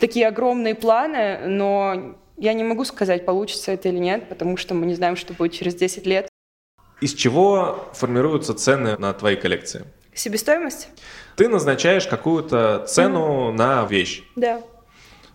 такие 0.00 0.26
огромные 0.26 0.74
планы, 0.74 1.38
но 1.46 2.16
я 2.36 2.52
не 2.52 2.64
могу 2.64 2.84
сказать, 2.84 3.24
получится 3.24 3.72
это 3.72 3.88
или 3.88 3.98
нет, 3.98 4.28
потому 4.28 4.56
что 4.56 4.74
мы 4.74 4.86
не 4.86 4.94
знаем, 4.94 5.16
что 5.16 5.34
будет 5.34 5.52
через 5.52 5.74
10 5.74 6.06
лет. 6.06 6.28
Из 7.00 7.14
чего 7.14 7.88
формируются 7.92 8.54
цены 8.54 8.96
на 8.98 9.12
твои 9.12 9.36
коллекции? 9.36 9.84
Себестоимость? 10.14 10.88
Ты 11.36 11.48
назначаешь 11.48 12.06
какую-то 12.06 12.86
цену 12.88 13.50
mm. 13.50 13.52
на 13.52 13.84
вещь. 13.84 14.22
Да. 14.36 14.62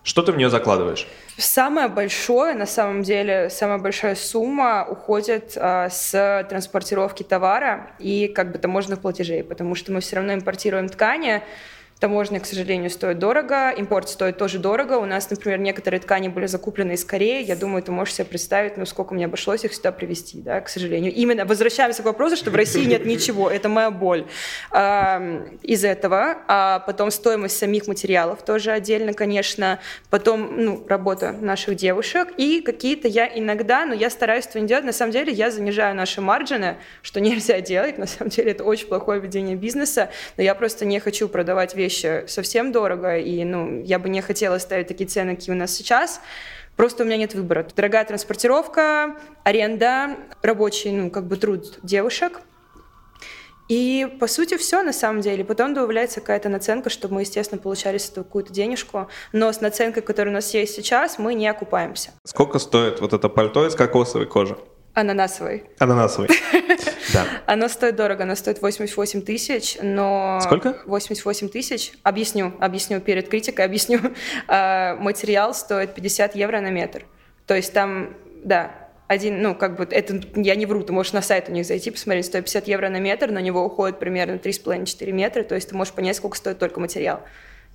Что 0.02 0.22
ты 0.22 0.32
в 0.32 0.36
нее 0.36 0.48
закладываешь? 0.48 1.06
Самое 1.36 1.88
большое, 1.88 2.54
на 2.54 2.66
самом 2.66 3.02
деле, 3.02 3.50
самая 3.50 3.78
большая 3.78 4.14
сумма 4.14 4.86
уходит 4.88 5.52
а, 5.56 5.88
с 5.90 6.46
транспортировки 6.48 7.22
товара 7.22 7.90
и 7.98 8.28
как 8.28 8.52
бы 8.52 8.58
таможенных 8.58 9.00
платежей, 9.00 9.44
потому 9.44 9.74
что 9.74 9.92
мы 9.92 10.00
все 10.00 10.16
равно 10.16 10.34
импортируем 10.34 10.88
ткани, 10.88 11.42
Таможня, 12.00 12.40
к 12.40 12.46
сожалению, 12.46 12.88
стоит 12.88 13.18
дорого, 13.18 13.70
импорт 13.76 14.08
стоит 14.08 14.38
тоже 14.38 14.58
дорого. 14.58 14.94
У 14.94 15.04
нас, 15.04 15.28
например, 15.28 15.58
некоторые 15.58 16.00
ткани 16.00 16.28
были 16.28 16.46
закуплены 16.46 16.92
из 16.92 17.04
Кореи. 17.04 17.44
Я 17.44 17.56
думаю, 17.56 17.82
ты 17.82 17.92
можешь 17.92 18.14
себе 18.14 18.24
представить, 18.24 18.78
ну, 18.78 18.86
сколько 18.86 19.12
мне 19.12 19.26
обошлось 19.26 19.64
их 19.64 19.74
сюда 19.74 19.92
привезти, 19.92 20.40
да, 20.40 20.62
к 20.62 20.70
сожалению. 20.70 21.12
Именно 21.12 21.44
возвращаемся 21.44 22.00
к 22.00 22.06
вопросу, 22.06 22.36
что 22.36 22.50
в 22.50 22.54
России 22.54 22.86
нет 22.86 23.04
ничего. 23.04 23.50
Это 23.50 23.68
моя 23.68 23.90
боль 23.90 24.26
из 24.72 25.84
этого. 25.84 26.38
А 26.48 26.78
потом 26.86 27.10
стоимость 27.10 27.58
самих 27.58 27.86
материалов 27.86 28.42
тоже 28.46 28.70
отдельно, 28.70 29.12
конечно. 29.12 29.78
Потом, 30.08 30.56
ну, 30.56 30.86
работа 30.88 31.32
наших 31.32 31.76
девушек. 31.76 32.28
И 32.38 32.62
какие-то 32.62 33.08
я 33.08 33.30
иногда, 33.38 33.84
но 33.84 33.92
я 33.92 34.08
стараюсь 34.08 34.46
этого 34.46 34.62
не 34.62 34.68
делать. 34.68 34.86
На 34.86 34.94
самом 34.94 35.12
деле 35.12 35.34
я 35.34 35.50
занижаю 35.50 35.94
наши 35.94 36.22
маржины, 36.22 36.78
что 37.02 37.20
нельзя 37.20 37.60
делать. 37.60 37.98
На 37.98 38.06
самом 38.06 38.30
деле 38.30 38.52
это 38.52 38.64
очень 38.64 38.86
плохое 38.86 39.20
ведение 39.20 39.54
бизнеса. 39.54 40.08
Но 40.38 40.42
я 40.42 40.54
просто 40.54 40.86
не 40.86 40.98
хочу 40.98 41.28
продавать 41.28 41.76
вещи 41.76 41.89
вещи 41.90 42.24
совсем 42.28 42.72
дорого, 42.72 43.18
и 43.18 43.44
ну, 43.44 43.82
я 43.82 43.98
бы 43.98 44.08
не 44.08 44.20
хотела 44.20 44.58
ставить 44.58 44.88
такие 44.88 45.08
цены, 45.08 45.36
какие 45.36 45.54
у 45.54 45.58
нас 45.58 45.72
сейчас. 45.72 46.20
Просто 46.76 47.02
у 47.02 47.06
меня 47.06 47.16
нет 47.16 47.34
выбора. 47.34 47.66
Дорогая 47.76 48.04
транспортировка, 48.04 49.16
аренда, 49.44 50.16
рабочий, 50.42 50.92
ну, 50.92 51.10
как 51.10 51.26
бы 51.26 51.36
труд 51.36 51.78
девушек. 51.82 52.40
И, 53.68 54.16
по 54.18 54.26
сути, 54.26 54.56
все 54.56 54.82
на 54.82 54.92
самом 54.92 55.20
деле. 55.20 55.44
Потом 55.44 55.74
добавляется 55.74 56.20
какая-то 56.20 56.48
наценка, 56.48 56.90
чтобы 56.90 57.14
мы, 57.14 57.20
естественно, 57.20 57.60
получали 57.60 57.98
с 57.98 58.10
этого 58.10 58.24
какую-то 58.24 58.52
денежку. 58.52 59.08
Но 59.32 59.52
с 59.52 59.60
наценкой, 59.60 60.02
которая 60.02 60.32
у 60.32 60.34
нас 60.34 60.54
есть 60.54 60.74
сейчас, 60.74 61.18
мы 61.18 61.34
не 61.34 61.46
окупаемся. 61.46 62.10
Сколько 62.24 62.58
стоит 62.58 63.00
вот 63.00 63.12
это 63.12 63.28
пальто 63.28 63.66
из 63.66 63.74
кокосовой 63.74 64.26
кожи? 64.26 64.56
Ананасовый. 65.00 65.64
Ананасовый. 65.78 66.28
Да. 67.12 67.26
Оно 67.46 67.68
стоит 67.68 67.96
дорого, 67.96 68.22
оно 68.22 68.36
стоит 68.36 68.62
88 68.62 69.22
тысяч, 69.22 69.78
но... 69.82 70.38
Сколько? 70.44 70.76
88 70.86 71.48
тысяч. 71.48 71.92
Объясню, 72.04 72.52
объясню 72.60 73.00
перед 73.00 73.28
критикой, 73.28 73.64
объясню. 73.64 73.98
А, 74.46 74.94
материал 74.96 75.52
стоит 75.52 75.94
50 75.94 76.36
евро 76.36 76.60
на 76.60 76.70
метр. 76.70 77.04
То 77.46 77.56
есть 77.56 77.72
там, 77.72 78.14
да, 78.44 78.70
один, 79.08 79.42
ну, 79.42 79.56
как 79.56 79.76
бы, 79.76 79.88
это, 79.90 80.20
я 80.36 80.54
не 80.54 80.66
вру, 80.66 80.84
ты 80.84 80.92
можешь 80.92 81.12
на 81.12 81.22
сайт 81.22 81.48
у 81.48 81.52
них 81.52 81.66
зайти, 81.66 81.90
посмотреть, 81.90 82.26
стоит 82.26 82.44
50 82.44 82.68
евро 82.68 82.88
на 82.88 83.00
метр, 83.00 83.30
на 83.30 83.40
него 83.40 83.64
уходит 83.64 83.98
примерно 83.98 84.34
3,5-4 84.34 85.10
метра, 85.10 85.42
то 85.42 85.56
есть 85.56 85.70
ты 85.70 85.74
можешь 85.74 85.92
понять, 85.92 86.16
сколько 86.16 86.36
стоит 86.36 86.60
только 86.60 86.78
материал. 86.78 87.22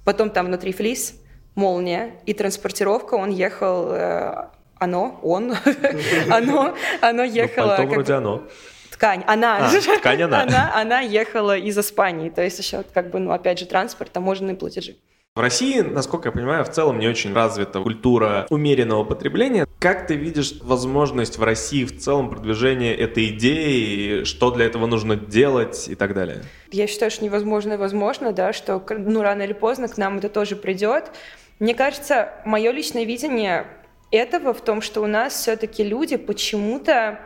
Потом 0.06 0.30
там 0.30 0.46
внутри 0.46 0.72
флис, 0.72 1.16
молния 1.56 2.12
и 2.26 2.34
транспортировка, 2.34 3.16
он 3.16 3.32
ехал 3.32 3.92
э, 3.92 4.46
оно, 4.78 5.20
он, 5.24 5.54
оно, 6.30 6.76
оно 7.02 7.24
ну, 7.24 7.24
ехало... 7.24 7.78
Ну, 7.80 7.88
вроде 7.88 8.14
оно. 8.14 8.44
Ткань, 8.92 9.24
она, 9.28 9.68
а, 9.68 9.98
ткань 9.98 10.22
она. 10.22 10.44
она, 10.44 10.72
она 10.74 11.00
ехала 11.02 11.58
из 11.58 11.78
Испании, 11.78 12.30
то 12.30 12.42
есть 12.42 12.60
еще 12.60 12.84
как 12.94 13.12
бы, 13.12 13.20
ну, 13.20 13.32
опять 13.32 13.60
же, 13.60 13.66
транспорт, 13.66 14.12
таможенные 14.12 14.56
платежи. 14.56 14.96
В 15.36 15.42
России, 15.42 15.82
насколько 15.82 16.30
я 16.30 16.32
понимаю, 16.32 16.64
в 16.64 16.70
целом 16.70 16.98
не 16.98 17.10
очень 17.10 17.34
развита 17.34 17.82
культура 17.82 18.48
умеренного 18.50 19.04
потребления. 19.04 19.68
Как 19.80 20.08
ты 20.08 20.16
видишь 20.16 20.54
возможность 20.62 21.38
в 21.38 21.44
России 21.44 21.84
в 21.84 22.00
целом 22.00 22.30
продвижения 22.30 22.96
этой 22.96 23.28
идеи, 23.32 24.24
что 24.24 24.50
для 24.52 24.66
этого 24.66 24.86
нужно 24.88 25.18
делать 25.18 25.90
и 25.90 25.96
так 25.96 26.14
далее? 26.14 26.44
Я 26.72 26.88
считаю, 26.88 27.12
что 27.12 27.26
невозможно 27.26 27.78
возможно, 27.78 28.32
да, 28.32 28.54
что 28.54 28.82
ну, 28.90 29.22
рано 29.22 29.42
или 29.42 29.52
поздно 29.52 29.90
к 29.90 29.98
нам 29.98 30.20
это 30.20 30.30
тоже 30.30 30.56
придет. 30.56 31.12
Мне 31.60 31.76
кажется, 31.76 32.30
мое 32.46 32.72
личное 32.72 33.04
видение 33.04 33.68
этого 34.16 34.54
в 34.54 34.62
том, 34.62 34.82
что 34.82 35.02
у 35.02 35.08
нас 35.08 35.34
все-таки 35.34 35.84
люди 35.84 36.18
почему-то 36.18 37.20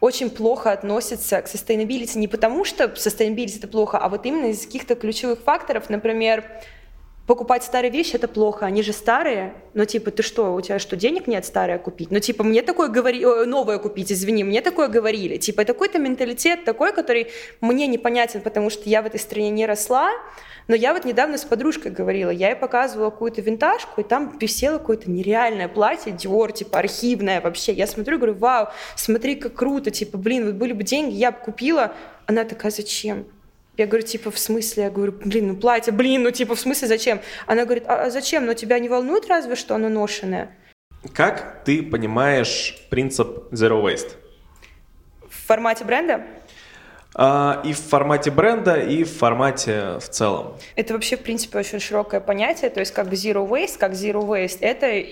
очень 0.00 0.30
плохо 0.30 0.72
относятся 0.72 1.40
к 1.40 1.46
sustainability. 1.46 2.18
Не 2.18 2.28
потому, 2.28 2.64
что 2.64 2.84
sustainability 2.84 3.58
это 3.58 3.68
плохо, 3.68 3.98
а 3.98 4.08
вот 4.08 4.26
именно 4.26 4.46
из 4.46 4.66
каких-то 4.66 4.94
ключевых 4.94 5.40
факторов, 5.40 5.88
например, 5.88 6.44
покупать 7.26 7.64
старые 7.64 7.90
вещи 7.90 8.16
это 8.16 8.28
плохо, 8.28 8.66
они 8.66 8.82
же 8.82 8.92
старые, 8.92 9.54
но 9.74 9.84
типа 9.84 10.10
ты 10.10 10.22
что, 10.22 10.54
у 10.54 10.60
тебя 10.60 10.78
что, 10.78 10.96
денег 10.96 11.26
нет 11.26 11.44
старое 11.44 11.78
купить? 11.78 12.10
Ну 12.10 12.20
типа 12.20 12.44
мне 12.44 12.62
такое 12.62 12.88
говорили, 12.88 13.44
новое 13.44 13.78
купить, 13.78 14.12
извини, 14.12 14.44
мне 14.44 14.60
такое 14.60 14.88
говорили. 14.88 15.36
Типа 15.36 15.64
такой-то 15.64 15.98
менталитет 15.98 16.64
такой, 16.64 16.92
который 16.92 17.28
мне 17.60 17.86
непонятен, 17.86 18.40
потому 18.40 18.70
что 18.70 18.88
я 18.88 19.02
в 19.02 19.06
этой 19.06 19.18
стране 19.18 19.50
не 19.50 19.66
росла, 19.66 20.10
но 20.68 20.74
я 20.74 20.94
вот 20.94 21.04
недавно 21.04 21.38
с 21.38 21.44
подружкой 21.44 21.92
говорила, 21.92 22.30
я 22.30 22.48
ей 22.50 22.56
показывала 22.56 23.10
какую-то 23.10 23.40
винтажку, 23.40 24.00
и 24.00 24.04
там 24.04 24.36
висело 24.38 24.78
какое-то 24.78 25.10
нереальное 25.10 25.68
платье, 25.68 26.12
Dior, 26.12 26.52
типа 26.52 26.80
архивное 26.80 27.40
вообще. 27.40 27.72
Я 27.72 27.86
смотрю, 27.86 28.18
говорю, 28.18 28.34
вау, 28.34 28.68
смотри, 28.96 29.36
как 29.36 29.54
круто, 29.54 29.90
типа, 29.90 30.18
блин, 30.18 30.46
вот 30.46 30.54
были 30.54 30.72
бы 30.72 30.82
деньги, 30.82 31.14
я 31.14 31.30
бы 31.30 31.38
купила. 31.38 31.92
Она 32.26 32.44
такая, 32.44 32.72
зачем? 32.72 33.26
Я 33.76 33.86
говорю, 33.86 34.06
типа, 34.06 34.30
в 34.30 34.38
смысле? 34.38 34.84
Я 34.84 34.90
говорю, 34.90 35.12
блин, 35.12 35.48
ну 35.48 35.56
платье, 35.56 35.92
блин, 35.92 36.22
ну 36.22 36.30
типа, 36.30 36.54
в 36.54 36.60
смысле, 36.60 36.88
зачем? 36.88 37.20
Она 37.46 37.64
говорит, 37.64 37.84
а, 37.86 38.04
а 38.04 38.10
зачем? 38.10 38.46
Но 38.46 38.54
тебя 38.54 38.78
не 38.78 38.88
волнует 38.88 39.28
разве, 39.28 39.54
что 39.54 39.74
оно 39.74 39.88
ношенное? 39.88 40.50
Как 41.14 41.62
ты 41.64 41.82
понимаешь 41.82 42.86
принцип 42.90 43.52
Zero 43.52 43.82
Waste? 43.82 44.12
В 45.28 45.46
формате 45.46 45.84
бренда? 45.84 46.24
А, 47.18 47.62
и 47.64 47.72
в 47.72 47.78
формате 47.78 48.30
бренда, 48.30 48.78
и 48.78 49.04
в 49.04 49.10
формате 49.10 49.98
в 49.98 50.08
целом. 50.08 50.56
Это 50.74 50.92
вообще, 50.92 51.16
в 51.16 51.20
принципе, 51.20 51.58
очень 51.58 51.80
широкое 51.80 52.20
понятие, 52.20 52.68
то 52.68 52.80
есть 52.80 52.92
как 52.92 53.08
бы 53.08 53.14
zero 53.14 53.48
waste, 53.48 53.78
как 53.78 53.92
zero 53.92 54.26
waste, 54.26 54.58
это 54.60 55.02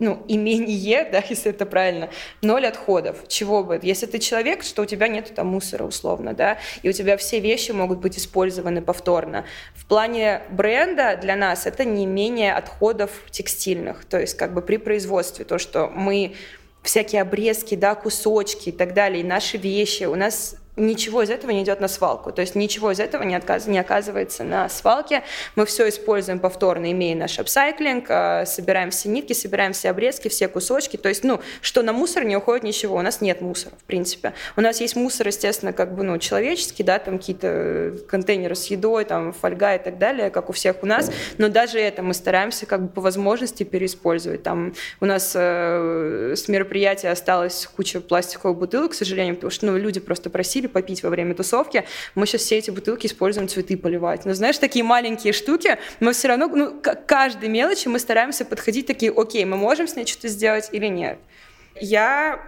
ну, 0.00 0.24
имение, 0.26 1.04
да, 1.12 1.22
если 1.28 1.50
это 1.50 1.66
правильно, 1.66 2.10
ноль 2.42 2.66
отходов. 2.66 3.18
Чего 3.28 3.62
бы? 3.62 3.78
Если 3.80 4.06
ты 4.06 4.18
человек, 4.18 4.64
что 4.64 4.82
у 4.82 4.86
тебя 4.86 5.06
нет 5.06 5.32
там 5.34 5.46
мусора 5.46 5.84
условно, 5.84 6.34
да, 6.34 6.58
и 6.82 6.88
у 6.88 6.92
тебя 6.92 7.16
все 7.16 7.38
вещи 7.38 7.70
могут 7.70 8.00
быть 8.00 8.18
использованы 8.18 8.82
повторно. 8.82 9.44
В 9.74 9.86
плане 9.86 10.42
бренда 10.50 11.16
для 11.20 11.36
нас 11.36 11.66
это 11.66 11.84
не 11.84 12.06
менее 12.06 12.54
отходов 12.54 13.10
текстильных, 13.30 14.04
то 14.04 14.18
есть 14.18 14.36
как 14.36 14.54
бы 14.54 14.62
при 14.62 14.78
производстве, 14.78 15.44
то, 15.44 15.58
что 15.58 15.88
мы 15.88 16.34
всякие 16.82 17.22
обрезки, 17.22 17.74
да, 17.74 17.94
кусочки 17.94 18.70
и 18.70 18.72
так 18.72 18.94
далее, 18.94 19.20
и 19.20 19.24
наши 19.24 19.58
вещи, 19.58 20.04
у 20.04 20.14
нас 20.14 20.56
ничего 20.76 21.22
из 21.22 21.30
этого 21.30 21.50
не 21.50 21.62
идет 21.62 21.80
на 21.80 21.88
свалку. 21.88 22.32
То 22.32 22.40
есть 22.40 22.54
ничего 22.54 22.92
из 22.92 23.00
этого 23.00 23.22
не, 23.22 23.34
отказ, 23.34 23.66
не 23.66 23.78
оказывается 23.78 24.44
на 24.44 24.68
свалке. 24.68 25.22
Мы 25.56 25.66
все 25.66 25.88
используем 25.88 26.38
повторно, 26.38 26.90
имея 26.92 27.16
наш 27.16 27.38
апсайклинг, 27.38 28.06
э, 28.08 28.46
собираем 28.46 28.90
все 28.90 29.08
нитки, 29.08 29.32
собираем 29.32 29.72
все 29.72 29.90
обрезки, 29.90 30.28
все 30.28 30.48
кусочки. 30.48 30.96
То 30.96 31.08
есть, 31.08 31.24
ну, 31.24 31.40
что 31.60 31.82
на 31.82 31.92
мусор 31.92 32.24
не 32.24 32.36
уходит 32.36 32.64
ничего. 32.64 32.96
У 32.96 33.02
нас 33.02 33.20
нет 33.20 33.40
мусора, 33.40 33.74
в 33.76 33.84
принципе. 33.84 34.32
У 34.56 34.60
нас 34.60 34.80
есть 34.80 34.96
мусор, 34.96 35.26
естественно, 35.26 35.72
как 35.72 35.94
бы, 35.94 36.02
ну, 36.02 36.18
человеческий, 36.18 36.82
да, 36.82 36.98
там 36.98 37.18
какие-то 37.18 37.94
контейнеры 38.08 38.54
с 38.54 38.66
едой, 38.66 39.04
там, 39.04 39.32
фольга 39.32 39.74
и 39.74 39.78
так 39.78 39.98
далее, 39.98 40.30
как 40.30 40.48
у 40.50 40.52
всех 40.52 40.82
у 40.82 40.86
нас. 40.86 41.10
Но 41.38 41.48
даже 41.48 41.78
это 41.78 42.02
мы 42.02 42.14
стараемся 42.14 42.66
как 42.66 42.82
бы 42.82 42.88
по 42.88 43.00
возможности 43.00 43.64
переиспользовать. 43.64 44.42
Там 44.42 44.74
у 45.00 45.06
нас 45.06 45.32
э, 45.34 46.34
с 46.36 46.48
мероприятия 46.48 47.10
осталась 47.10 47.68
куча 47.76 48.00
пластиковых 48.00 48.58
бутылок, 48.58 48.92
к 48.92 48.94
сожалению, 48.94 49.34
потому 49.34 49.50
что, 49.50 49.66
ну, 49.66 49.76
люди 49.76 50.00
просто 50.00 50.30
просили 50.30 50.59
попить 50.66 51.02
во 51.02 51.10
время 51.10 51.34
тусовки, 51.34 51.84
мы 52.14 52.26
сейчас 52.26 52.42
все 52.42 52.58
эти 52.58 52.70
бутылки 52.70 53.06
используем 53.06 53.48
цветы 53.48 53.76
поливать. 53.76 54.24
Но 54.24 54.34
знаешь, 54.34 54.58
такие 54.58 54.84
маленькие 54.84 55.32
штуки, 55.32 55.78
мы 56.00 56.12
все 56.12 56.28
равно, 56.28 56.48
ну, 56.48 56.80
к 56.80 56.94
каждой 57.06 57.48
мелочи 57.48 57.88
мы 57.88 57.98
стараемся 57.98 58.44
подходить 58.44 58.86
такие, 58.86 59.12
окей, 59.12 59.44
мы 59.44 59.56
можем 59.56 59.88
с 59.88 59.96
ней 59.96 60.06
что-то 60.06 60.28
сделать 60.28 60.68
или 60.72 60.86
нет. 60.86 61.18
Я 61.80 62.40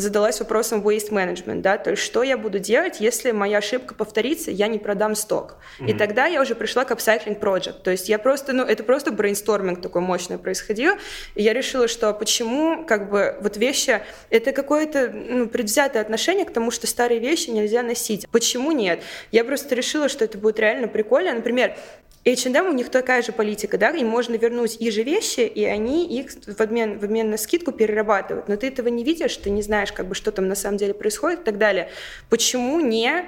задалась 0.00 0.38
вопросом 0.40 0.86
waste 0.86 1.10
management, 1.10 1.62
да, 1.62 1.78
то 1.78 1.90
есть 1.90 2.02
что 2.02 2.22
я 2.22 2.36
буду 2.36 2.58
делать, 2.58 3.00
если 3.00 3.32
моя 3.32 3.58
ошибка 3.58 3.94
повторится, 3.94 4.50
я 4.50 4.68
не 4.68 4.78
продам 4.78 5.14
сток. 5.14 5.56
Mm-hmm. 5.80 5.90
И 5.90 5.94
тогда 5.94 6.26
я 6.26 6.40
уже 6.42 6.54
пришла 6.54 6.84
к 6.84 6.92
upcycling 6.92 7.40
project, 7.40 7.82
то 7.82 7.90
есть 7.90 8.08
я 8.08 8.18
просто, 8.18 8.52
ну, 8.52 8.62
это 8.62 8.84
просто 8.84 9.10
брейнсторминг 9.12 9.80
такой 9.80 10.02
мощный 10.02 10.38
происходил, 10.38 10.94
и 11.34 11.42
я 11.42 11.52
решила, 11.52 11.88
что 11.88 12.12
почему, 12.12 12.84
как 12.84 13.10
бы, 13.10 13.36
вот 13.40 13.56
вещи, 13.56 14.00
это 14.30 14.52
какое-то, 14.52 15.10
ну, 15.10 15.48
предвзятое 15.48 16.02
отношение 16.02 16.44
к 16.44 16.52
тому, 16.52 16.70
что 16.70 16.86
старые 16.86 17.20
вещи 17.20 17.50
нельзя 17.50 17.82
носить. 17.82 18.26
Почему 18.30 18.72
нет? 18.72 19.00
Я 19.32 19.44
просто 19.44 19.74
решила, 19.74 20.08
что 20.08 20.24
это 20.24 20.38
будет 20.38 20.58
реально 20.58 20.88
прикольно. 20.88 21.32
Например, 21.32 21.76
H&M, 22.26 22.66
у 22.66 22.72
них 22.72 22.90
такая 22.90 23.22
же 23.22 23.30
политика, 23.30 23.78
да, 23.78 23.90
им 23.90 24.08
можно 24.08 24.34
вернуть 24.34 24.76
и 24.80 24.90
же 24.90 25.04
вещи, 25.04 25.40
и 25.40 25.64
они 25.64 26.06
их 26.06 26.32
в 26.32 26.60
обмен, 26.60 26.98
в 26.98 27.04
обмен 27.04 27.30
на 27.30 27.36
скидку 27.36 27.70
перерабатывают. 27.70 28.48
Но 28.48 28.56
ты 28.56 28.66
этого 28.66 28.88
не 28.88 29.04
видишь, 29.04 29.36
ты 29.36 29.48
не 29.48 29.62
знаешь, 29.62 29.92
как 29.92 30.08
бы, 30.08 30.16
что 30.16 30.32
там 30.32 30.48
на 30.48 30.56
самом 30.56 30.76
деле 30.76 30.92
происходит 30.92 31.40
и 31.40 31.44
так 31.44 31.56
далее. 31.56 31.88
Почему 32.28 32.80
не 32.80 33.26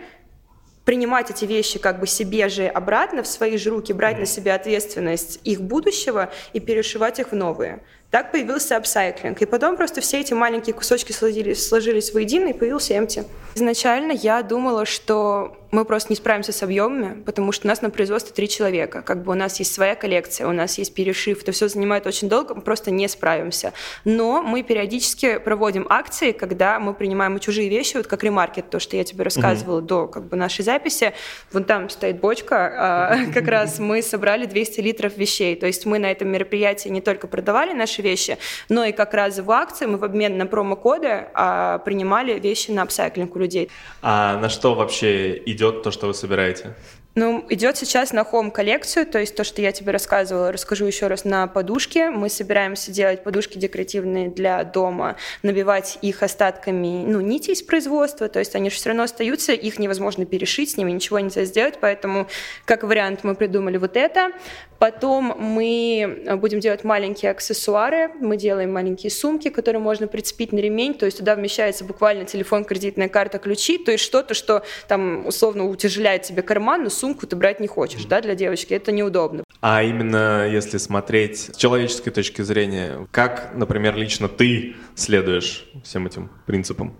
принимать 0.85 1.31
эти 1.31 1.45
вещи 1.45 1.79
как 1.79 2.01
бы 2.01 2.07
себе 2.07 2.49
же 2.49 2.67
обратно 2.67 3.23
в 3.23 3.29
свои 3.29 3.57
же 3.57 3.71
руки, 3.71 3.93
брать 3.93 4.19
на 4.19 4.27
себя 4.27 4.55
ответственность 4.55 5.39
их 5.45 5.61
будущего 5.61 6.33
и 6.55 6.61
перешивать 6.61 7.21
их 7.21 7.31
в 7.31 7.35
новые. 7.37 7.83
Так 8.11 8.33
появился 8.33 8.77
апсайклинг. 8.77 9.43
И 9.43 9.47
потом 9.47 9.77
просто 9.77 10.01
все 10.01 10.21
эти 10.21 10.33
маленькие 10.33 10.75
кусочки 10.75 11.13
сложились, 11.13 11.69
сложились 11.69 12.15
воедино, 12.15 12.49
и 12.49 12.53
появился 12.55 12.95
empty. 12.95 13.27
Изначально 13.55 14.13
я 14.13 14.43
думала, 14.43 14.87
что 14.87 15.59
мы 15.71 15.85
просто 15.85 16.13
не 16.13 16.17
справимся 16.17 16.53
с 16.53 16.63
объемами, 16.63 17.21
потому 17.23 17.53
что 17.53 17.67
у 17.67 17.69
нас 17.69 17.83
на 17.83 17.91
производстве 17.91 18.33
три 18.35 18.49
человека. 18.49 19.03
Как 19.03 19.23
бы 19.23 19.33
у 19.33 19.35
нас 19.35 19.59
есть 19.59 19.75
своя 19.75 19.95
коллекция, 19.95 20.47
у 20.47 20.53
нас 20.53 20.79
есть 20.79 20.95
перешив, 20.95 21.43
это 21.43 21.53
все 21.53 21.69
занимает 21.69 22.07
очень 22.07 22.29
долго, 22.29 22.55
мы 22.55 22.63
просто 22.63 22.91
не 22.91 23.07
справимся. 23.09 23.73
Но 24.05 24.43
мы 24.43 24.63
периодически 24.63 25.39
проводим 25.39 25.87
акции, 25.91 26.33
когда 26.33 26.79
мы 26.79 26.95
принимаем 26.95 27.39
чужие 27.39 27.69
вещи, 27.69 27.97
вот 27.97 28.07
как 28.07 28.25
ремаркет, 28.25 28.71
то, 28.71 28.79
что 28.79 28.97
я 28.97 29.05
тебе 29.05 29.25
рассказывала 29.25 29.81
mm-hmm. 29.81 29.87
до 29.87 30.07
как 30.07 30.25
бы, 30.25 30.37
нашей 30.37 30.65
записи. 30.65 31.13
Вон 31.53 31.65
там 31.65 31.91
стоит 31.91 32.21
бочка, 32.21 32.73
а, 32.77 33.17
как 33.35 33.47
раз 33.49 33.79
мы 33.79 34.01
собрали 34.03 34.47
200 34.47 34.81
литров 34.81 35.17
вещей. 35.17 35.55
То 35.57 35.67
есть 35.67 35.85
мы 35.85 35.99
на 35.99 36.11
этом 36.11 36.29
мероприятии 36.29 36.89
не 36.89 37.01
только 37.01 37.27
продавали 37.27 37.73
наши 37.73 37.98
наши 37.99 38.03
вещи, 38.03 38.39
но 38.69 38.85
и 38.85 38.93
как 38.93 39.15
раз 39.15 39.39
в 39.39 39.51
акции 39.51 39.87
мы 39.87 39.99
в 39.99 40.05
обмен 40.05 40.39
на 40.39 40.47
промокоды 40.47 41.27
а, 41.35 41.79
принимали 41.79 42.39
вещи 42.39 42.71
на 42.71 42.83
апсайклинг 42.83 43.37
у 43.37 43.39
людей. 43.39 43.71
А 44.03 44.39
на 44.39 44.49
что 44.49 44.75
вообще 44.75 45.37
идет 45.47 45.83
то, 45.83 45.91
что 45.91 46.07
вы 46.07 46.15
собираете? 46.15 46.75
Ну, 47.15 47.45
идет 47.49 47.77
сейчас 47.77 48.13
на 48.13 48.21
home 48.21 48.53
коллекцию, 48.53 49.05
то 49.05 49.19
есть 49.19 49.35
то, 49.35 49.43
что 49.43 49.61
я 49.61 49.73
тебе 49.73 49.91
рассказывала, 49.91 50.53
расскажу 50.53 50.85
еще 50.85 51.09
раз 51.09 51.25
на 51.25 51.49
подушки. 51.49 52.11
Мы 52.11 52.29
собираемся 52.29 52.93
делать 52.93 53.25
подушки 53.25 53.59
декоративные 53.59 54.29
для 54.29 54.63
дома, 54.63 55.17
набивать 55.43 55.99
их 56.01 56.23
остатками, 56.23 57.05
ну, 57.05 57.21
нити 57.21 57.51
из 57.51 57.63
производства, 57.63 58.29
то 58.29 58.39
есть 58.39 58.55
они 58.55 58.71
же 58.71 58.77
все 58.77 58.91
равно 58.91 59.03
остаются, 59.03 59.53
их 59.53 59.81
невозможно 59.81 60.27
перешить, 60.27 60.71
с 60.71 60.77
ними 60.77 60.93
ничего 60.93 61.19
нельзя 61.19 61.45
сделать, 61.45 61.79
поэтому 61.81 62.29
как 62.65 62.85
вариант 62.85 63.25
мы 63.25 63.35
придумали 63.35 63.79
вот 63.79 63.97
это. 63.97 64.31
Потом 64.79 65.35
мы 65.39 66.37
будем 66.37 66.61
делать 66.61 66.85
маленькие 66.85 67.33
аксессуары, 67.33 68.11
мы 68.21 68.37
делаем 68.37 68.73
маленькие 68.73 69.11
сумки, 69.11 69.49
которые 69.49 69.83
можно 69.83 70.07
прицепить 70.07 70.53
на 70.53 70.59
ремень, 70.59 70.95
то 70.95 71.07
есть 71.07 71.19
туда 71.19 71.35
вмещается 71.35 71.85
буквально 71.85 72.25
телефон, 72.25 72.65
кредитная 72.65 73.09
карта, 73.09 73.39
ключи, 73.39 73.79
то 73.79 73.91
есть 73.91 74.05
что-то, 74.05 74.35
что 74.35 74.63
там 74.87 75.27
условно 75.27 75.69
утяжеляет 75.69 76.23
тебе 76.23 76.43
карман, 76.43 76.85
но 76.85 76.91
сумку 76.91 77.27
ты 77.27 77.35
брать 77.35 77.59
не 77.59 77.67
хочешь, 77.67 78.05
да, 78.05 78.21
для 78.21 78.35
девочки, 78.35 78.73
это 78.75 78.93
неудобно. 78.93 79.43
А 79.61 79.83
именно 79.83 80.49
если 80.49 80.79
смотреть 80.79 81.51
с 81.53 81.57
человеческой 81.57 82.13
точки 82.13 82.43
зрения, 82.43 83.09
как, 83.11 83.51
например, 83.55 83.97
лично 83.97 84.29
ты 84.29 84.77
следуешь 84.95 85.69
всем 85.83 86.07
этим 86.07 86.31
принципам? 86.47 86.97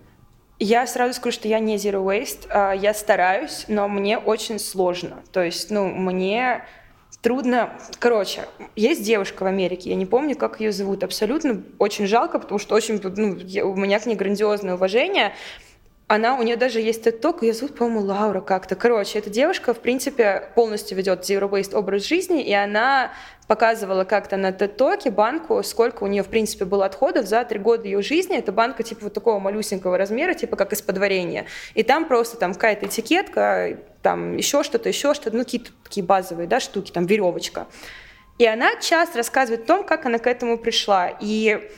Я 0.61 0.85
сразу 0.87 1.13
скажу, 1.13 1.35
что 1.35 1.47
я 1.47 1.59
не 1.59 1.77
zero 1.77 2.03
waste, 2.03 2.47
а, 2.49 2.73
я 2.73 2.93
стараюсь, 2.93 3.63
но 3.69 3.87
мне 3.87 4.17
очень 4.17 4.59
сложно. 4.59 5.23
То 5.31 5.41
есть, 5.41 5.71
ну, 5.71 5.87
мне 5.87 6.65
трудно. 7.21 7.71
Короче, 7.99 8.47
есть 8.75 9.03
девушка 9.03 9.43
в 9.43 9.47
Америке, 9.47 9.89
я 9.89 9.95
не 9.95 10.05
помню, 10.05 10.35
как 10.35 10.59
ее 10.59 10.71
зовут, 10.71 11.03
абсолютно 11.03 11.63
очень 11.77 12.07
жалко, 12.07 12.39
потому 12.39 12.59
что 12.59 12.75
очень, 12.75 12.99
ну, 13.03 13.69
у 13.69 13.75
меня 13.75 13.99
к 13.99 14.05
ней 14.05 14.15
грандиозное 14.15 14.75
уважение. 14.75 15.33
Она, 16.11 16.37
у 16.37 16.41
нее 16.41 16.57
даже 16.57 16.81
есть 16.81 17.05
TED-ток, 17.05 17.43
ее 17.43 17.53
зовут, 17.53 17.77
по-моему, 17.77 18.01
Лаура 18.01 18.41
как-то. 18.41 18.75
Короче, 18.75 19.19
эта 19.19 19.29
девушка, 19.29 19.75
в 19.75 19.79
принципе, 19.79 20.49
полностью 20.55 20.97
ведет 20.97 21.19
zero 21.19 21.47
waste 21.47 21.75
образ 21.75 22.03
жизни, 22.03 22.43
и 22.43 22.51
она 22.51 23.11
показывала 23.47 24.05
как-то 24.05 24.35
на 24.35 24.49
TED-токе 24.49 25.11
банку, 25.11 25.61
сколько 25.61 26.03
у 26.03 26.07
нее, 26.07 26.23
в 26.23 26.27
принципе, 26.29 26.65
было 26.65 26.87
отходов 26.87 27.27
за 27.27 27.45
три 27.45 27.59
года 27.59 27.83
ее 27.83 28.01
жизни. 28.01 28.35
Это 28.35 28.51
банка 28.51 28.81
типа 28.81 29.03
вот 29.03 29.13
такого 29.13 29.37
малюсенького 29.37 29.99
размера, 29.99 30.33
типа 30.33 30.55
как 30.55 30.73
из 30.73 30.81
подварения. 30.81 31.45
И 31.75 31.83
там 31.83 32.07
просто 32.07 32.37
там 32.37 32.55
какая-то 32.55 32.87
этикетка, 32.87 33.77
там 34.01 34.35
еще 34.35 34.63
что-то, 34.63 34.89
еще 34.89 35.13
что-то, 35.13 35.37
ну 35.37 35.43
какие-то 35.43 35.69
такие 35.83 36.03
базовые 36.03 36.47
да, 36.47 36.59
штуки, 36.59 36.91
там 36.91 37.05
веревочка. 37.05 37.67
И 38.39 38.47
она 38.47 38.75
часто 38.81 39.19
рассказывает 39.19 39.65
о 39.65 39.67
том, 39.67 39.83
как 39.83 40.07
она 40.07 40.17
к 40.17 40.25
этому 40.25 40.57
пришла. 40.57 41.11
И 41.21 41.69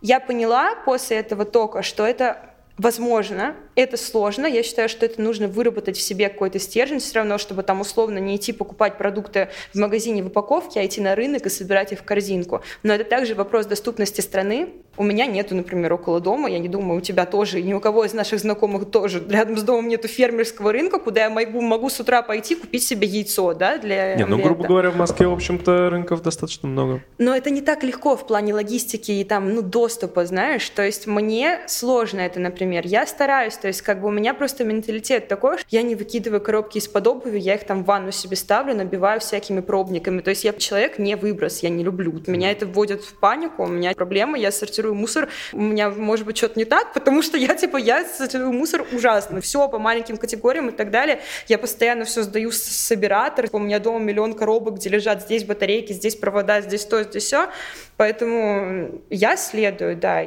я 0.00 0.20
поняла 0.20 0.76
после 0.84 1.16
этого 1.16 1.44
тока, 1.44 1.82
что 1.82 2.06
это 2.06 2.50
возможно, 2.80 3.56
это 3.80 3.96
сложно. 3.96 4.46
Я 4.46 4.62
считаю, 4.62 4.88
что 4.88 5.06
это 5.06 5.20
нужно 5.20 5.48
выработать 5.48 5.96
в 5.96 6.00
себе 6.00 6.28
какой-то 6.28 6.58
стержень, 6.58 7.00
все 7.00 7.16
равно, 7.16 7.38
чтобы 7.38 7.62
там 7.62 7.80
условно 7.80 8.18
не 8.18 8.36
идти 8.36 8.52
покупать 8.52 8.98
продукты 8.98 9.48
в 9.72 9.78
магазине 9.78 10.22
в 10.22 10.28
упаковке, 10.28 10.80
а 10.80 10.86
идти 10.86 11.00
на 11.00 11.14
рынок 11.14 11.46
и 11.46 11.50
собирать 11.50 11.92
их 11.92 12.00
в 12.00 12.02
корзинку. 12.04 12.62
Но 12.82 12.94
это 12.94 13.04
также 13.04 13.34
вопрос 13.34 13.66
доступности 13.66 14.20
страны. 14.20 14.68
У 14.96 15.02
меня 15.02 15.26
нету, 15.26 15.54
например, 15.54 15.92
около 15.92 16.20
дома, 16.20 16.50
я 16.50 16.58
не 16.58 16.68
думаю, 16.68 16.98
у 16.98 17.00
тебя 17.00 17.24
тоже, 17.24 17.60
и 17.60 17.62
ни 17.62 17.72
у 17.72 17.80
кого 17.80 18.04
из 18.04 18.12
наших 18.12 18.40
знакомых 18.40 18.90
тоже. 18.90 19.24
Рядом 19.28 19.56
с 19.56 19.62
домом 19.62 19.88
нету 19.88 20.08
фермерского 20.08 20.72
рынка, 20.72 20.98
куда 20.98 21.22
я 21.22 21.30
могу, 21.30 21.60
могу 21.60 21.88
с 21.88 22.00
утра 22.00 22.22
пойти 22.22 22.54
купить 22.54 22.84
себе 22.84 23.06
яйцо, 23.06 23.54
да, 23.54 23.78
для 23.78 24.14
Не, 24.16 24.26
ну, 24.26 24.38
грубо 24.38 24.66
говоря, 24.66 24.90
в 24.90 24.96
Москве, 24.96 25.26
в 25.26 25.32
общем-то, 25.32 25.90
рынков 25.90 26.22
достаточно 26.22 26.68
много. 26.68 27.02
Но 27.18 27.34
это 27.34 27.50
не 27.50 27.62
так 27.62 27.82
легко 27.82 28.16
в 28.16 28.26
плане 28.26 28.52
логистики 28.52 29.12
и 29.12 29.24
там, 29.24 29.54
ну, 29.54 29.62
доступа, 29.62 30.26
знаешь. 30.26 30.68
То 30.68 30.82
есть 30.82 31.06
мне 31.06 31.60
сложно 31.66 32.20
это, 32.20 32.40
например. 32.40 32.86
Я 32.86 33.06
стараюсь, 33.06 33.56
то 33.56 33.68
есть 33.70 33.82
как 33.82 34.00
бы 34.00 34.08
у 34.08 34.10
меня 34.10 34.34
просто 34.34 34.64
менталитет 34.64 35.28
такой, 35.28 35.58
что 35.58 35.66
я 35.70 35.82
не 35.82 35.94
выкидываю 35.94 36.40
коробки 36.40 36.78
из-под 36.78 37.06
обуви, 37.06 37.38
я 37.38 37.54
их 37.54 37.64
там 37.64 37.82
в 37.82 37.86
ванну 37.86 38.12
себе 38.12 38.36
ставлю, 38.36 38.74
набиваю 38.74 39.20
всякими 39.20 39.60
пробниками. 39.60 40.20
То 40.20 40.30
есть 40.30 40.44
я 40.44 40.52
человек 40.52 40.98
не 40.98 41.16
выброс, 41.16 41.62
я 41.62 41.68
не 41.68 41.82
люблю. 41.82 42.20
Меня 42.26 42.50
это 42.50 42.66
вводит 42.66 43.02
в 43.02 43.14
панику, 43.14 43.64
у 43.64 43.66
меня 43.66 43.92
проблема, 43.94 44.38
я 44.38 44.52
сортирую 44.52 44.94
мусор, 44.94 45.28
у 45.52 45.60
меня 45.60 45.90
может 45.90 46.26
быть 46.26 46.36
что-то 46.36 46.58
не 46.58 46.64
так, 46.64 46.92
потому 46.92 47.22
что 47.22 47.36
я 47.36 47.54
типа, 47.54 47.76
я 47.76 48.04
сортирую 48.04 48.52
мусор 48.52 48.86
ужасно. 48.92 49.40
Все 49.40 49.68
по 49.68 49.78
маленьким 49.78 50.16
категориям 50.16 50.68
и 50.68 50.72
так 50.72 50.90
далее. 50.90 51.20
Я 51.48 51.58
постоянно 51.58 52.04
все 52.04 52.22
сдаю 52.22 52.50
в 52.50 52.62
«Собиратор». 52.62 53.48
У 53.52 53.58
меня 53.58 53.78
дома 53.78 53.98
миллион 54.00 54.34
коробок, 54.34 54.74
где 54.76 54.88
лежат 54.90 55.22
здесь 55.22 55.44
батарейки, 55.44 55.92
здесь 55.92 56.16
провода, 56.16 56.60
здесь 56.60 56.84
то, 56.84 57.02
здесь 57.02 57.24
все. 57.24 57.48
Поэтому 57.96 59.02
я 59.10 59.36
следую, 59.36 59.96
да. 59.96 60.24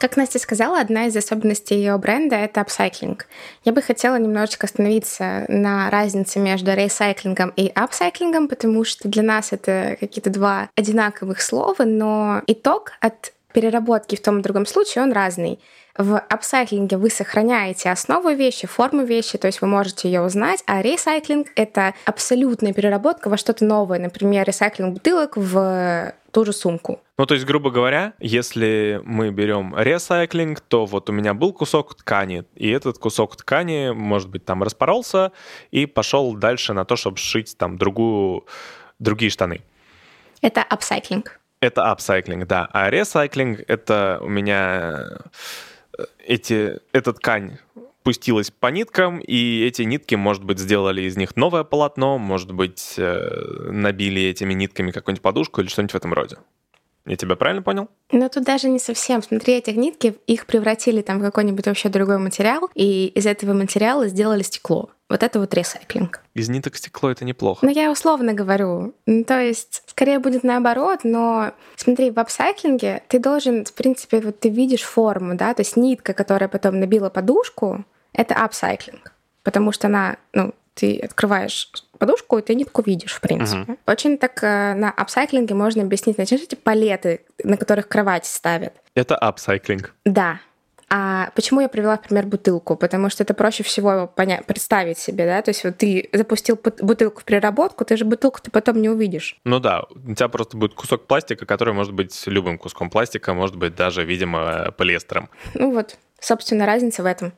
Как 0.00 0.16
Настя 0.16 0.38
сказала, 0.38 0.80
одна 0.80 1.08
из 1.08 1.16
особенностей 1.16 1.74
ее 1.74 1.98
бренда— 1.98 2.36
это 2.36 2.62
апсайклинг. 2.62 3.26
Я 3.64 3.72
бы 3.72 3.82
хотела 3.82 4.16
немножечко 4.16 4.66
остановиться 4.66 5.44
на 5.48 5.90
разнице 5.90 6.38
между 6.38 6.72
ресайклингом 6.72 7.52
и 7.54 7.70
апсайклингом, 7.74 8.48
потому 8.48 8.82
что 8.84 9.08
для 9.08 9.22
нас 9.22 9.52
это 9.52 9.98
какие-то 10.00 10.30
два 10.30 10.70
одинаковых 10.74 11.42
слова, 11.42 11.84
но 11.84 12.40
итог 12.46 12.92
от 13.00 13.34
переработки 13.52 14.16
в 14.16 14.22
том 14.22 14.38
и 14.38 14.42
другом 14.42 14.64
случае, 14.64 15.04
он 15.04 15.12
разный. 15.12 15.60
В 15.98 16.18
апсайклинге 16.18 16.96
вы 16.96 17.10
сохраняете 17.10 17.90
основу 17.90 18.30
вещи, 18.30 18.66
форму 18.66 19.04
вещи, 19.04 19.36
то 19.36 19.48
есть 19.48 19.60
вы 19.60 19.66
можете 19.66 20.08
ее 20.08 20.22
узнать, 20.22 20.62
а 20.64 20.80
ресайклинг— 20.80 21.48
это 21.56 21.92
абсолютная 22.06 22.72
переработка 22.72 23.28
во 23.28 23.36
что-то 23.36 23.66
новое, 23.66 23.98
например, 23.98 24.46
ресайклинг 24.46 24.94
бутылок 24.94 25.36
в 25.36 26.14
ту 26.32 26.44
же 26.44 26.52
сумку. 26.52 27.00
Ну, 27.18 27.26
то 27.26 27.34
есть, 27.34 27.46
грубо 27.46 27.70
говоря, 27.70 28.14
если 28.18 29.00
мы 29.04 29.30
берем 29.30 29.74
ресайклинг, 29.76 30.60
то 30.60 30.86
вот 30.86 31.10
у 31.10 31.12
меня 31.12 31.34
был 31.34 31.52
кусок 31.52 31.94
ткани, 31.94 32.44
и 32.54 32.70
этот 32.70 32.98
кусок 32.98 33.36
ткани, 33.36 33.90
может 33.90 34.28
быть, 34.28 34.44
там 34.44 34.62
распоролся 34.62 35.32
и 35.70 35.86
пошел 35.86 36.34
дальше 36.34 36.72
на 36.72 36.84
то, 36.84 36.96
чтобы 36.96 37.18
сшить 37.18 37.56
там 37.58 37.76
другую, 37.76 38.46
другие 38.98 39.30
штаны. 39.30 39.60
Это 40.40 40.62
апсайклинг. 40.62 41.40
Это 41.60 41.90
апсайклинг, 41.90 42.46
да. 42.46 42.68
А 42.72 42.88
ресайклинг— 42.88 43.60
это 43.68 44.18
у 44.22 44.28
меня 44.28 45.04
э, 45.98 46.04
эти, 46.26 46.80
эта 46.92 47.12
ткань 47.12 47.58
пустилась 48.10 48.50
по 48.50 48.66
ниткам, 48.66 49.20
и 49.20 49.64
эти 49.64 49.82
нитки, 49.82 50.16
может 50.16 50.42
быть, 50.42 50.58
сделали 50.58 51.02
из 51.02 51.16
них 51.16 51.36
новое 51.36 51.62
полотно, 51.62 52.18
может 52.18 52.50
быть, 52.50 52.94
э, 52.96 53.70
набили 53.70 54.20
этими 54.22 54.52
нитками 54.52 54.90
какую-нибудь 54.90 55.22
подушку 55.22 55.60
или 55.60 55.68
что-нибудь 55.68 55.92
в 55.92 55.96
этом 55.96 56.12
роде. 56.12 56.38
Я 57.06 57.16
тебя 57.16 57.36
правильно 57.36 57.62
понял? 57.62 57.88
Но 58.10 58.28
тут 58.28 58.42
даже 58.42 58.68
не 58.68 58.80
совсем. 58.80 59.22
Смотри, 59.22 59.54
эти 59.54 59.70
нитки, 59.70 60.16
их 60.26 60.46
превратили 60.46 61.02
там 61.02 61.20
в 61.20 61.22
какой-нибудь 61.22 61.66
вообще 61.66 61.88
другой 61.88 62.18
материал, 62.18 62.68
и 62.74 63.06
из 63.06 63.26
этого 63.26 63.52
материала 63.52 64.08
сделали 64.08 64.42
стекло. 64.42 64.90
Вот 65.08 65.22
это 65.22 65.40
вот 65.40 65.54
ресайклинг. 65.54 66.20
Из 66.34 66.48
ниток 66.48 66.76
стекло 66.76 67.10
это 67.10 67.24
неплохо. 67.24 67.64
Ну, 67.64 67.72
я 67.72 67.90
условно 67.90 68.32
говорю. 68.32 68.94
Ну, 69.06 69.24
то 69.24 69.40
есть, 69.40 69.82
скорее 69.86 70.18
будет 70.18 70.44
наоборот, 70.44 71.00
но 71.04 71.52
смотри, 71.76 72.10
в 72.10 72.18
апсайклинге 72.18 73.02
ты 73.08 73.18
должен, 73.18 73.64
в 73.64 73.72
принципе, 73.72 74.20
вот 74.20 74.40
ты 74.40 74.48
видишь 74.48 74.82
форму, 74.82 75.36
да, 75.36 75.54
то 75.54 75.62
есть 75.62 75.76
нитка, 75.76 76.12
которая 76.12 76.48
потом 76.48 76.78
набила 76.78 77.08
подушку, 77.08 77.84
это 78.12 78.34
апсайклинг. 78.34 79.12
Потому 79.42 79.72
что 79.72 79.86
она, 79.86 80.16
ну, 80.32 80.54
ты 80.74 80.98
открываешь 80.98 81.70
подушку, 81.98 82.38
и 82.38 82.42
ты 82.42 82.54
нитку 82.54 82.82
видишь, 82.82 83.12
в 83.12 83.20
принципе. 83.20 83.72
Uh-huh. 83.72 83.78
Очень 83.86 84.18
так 84.18 84.42
э, 84.42 84.74
на 84.74 84.90
апсайклинге 84.90 85.54
можно 85.54 85.82
объяснить. 85.82 86.18
Знаешь 86.18 86.40
эти 86.40 86.54
палеты, 86.54 87.20
на 87.44 87.56
которых 87.56 87.88
кровать 87.88 88.24
ставят. 88.26 88.72
Это 88.94 89.16
апсайклинг. 89.16 89.94
Да. 90.04 90.40
А 90.92 91.30
почему 91.36 91.60
я 91.60 91.68
привела 91.68 91.96
в 91.96 92.02
пример 92.02 92.26
бутылку? 92.26 92.74
Потому 92.76 93.10
что 93.10 93.22
это 93.22 93.32
проще 93.32 93.62
всего 93.62 94.10
поня- 94.16 94.42
представить 94.44 94.98
себе, 94.98 95.24
да? 95.24 95.40
То 95.40 95.50
есть 95.50 95.62
вот 95.62 95.76
ты 95.76 96.08
запустил 96.12 96.58
бутылку 96.80 97.20
в 97.20 97.24
переработку, 97.24 97.84
ты 97.84 97.96
же 97.96 98.04
бутылку 98.04 98.40
ты 98.42 98.50
потом 98.50 98.82
не 98.82 98.88
увидишь. 98.88 99.38
Ну 99.44 99.60
да, 99.60 99.84
у 99.90 100.14
тебя 100.14 100.28
просто 100.28 100.56
будет 100.56 100.74
кусок 100.74 101.06
пластика, 101.06 101.46
который 101.46 101.74
может 101.74 101.92
быть 101.92 102.20
любым 102.26 102.58
куском 102.58 102.90
пластика, 102.90 103.34
может 103.34 103.54
быть 103.54 103.76
даже, 103.76 104.04
видимо, 104.04 104.72
полиэстером. 104.72 105.28
Ну 105.54 105.72
вот, 105.72 105.96
собственно, 106.18 106.66
разница 106.66 107.04
в 107.04 107.06
этом. 107.06 107.32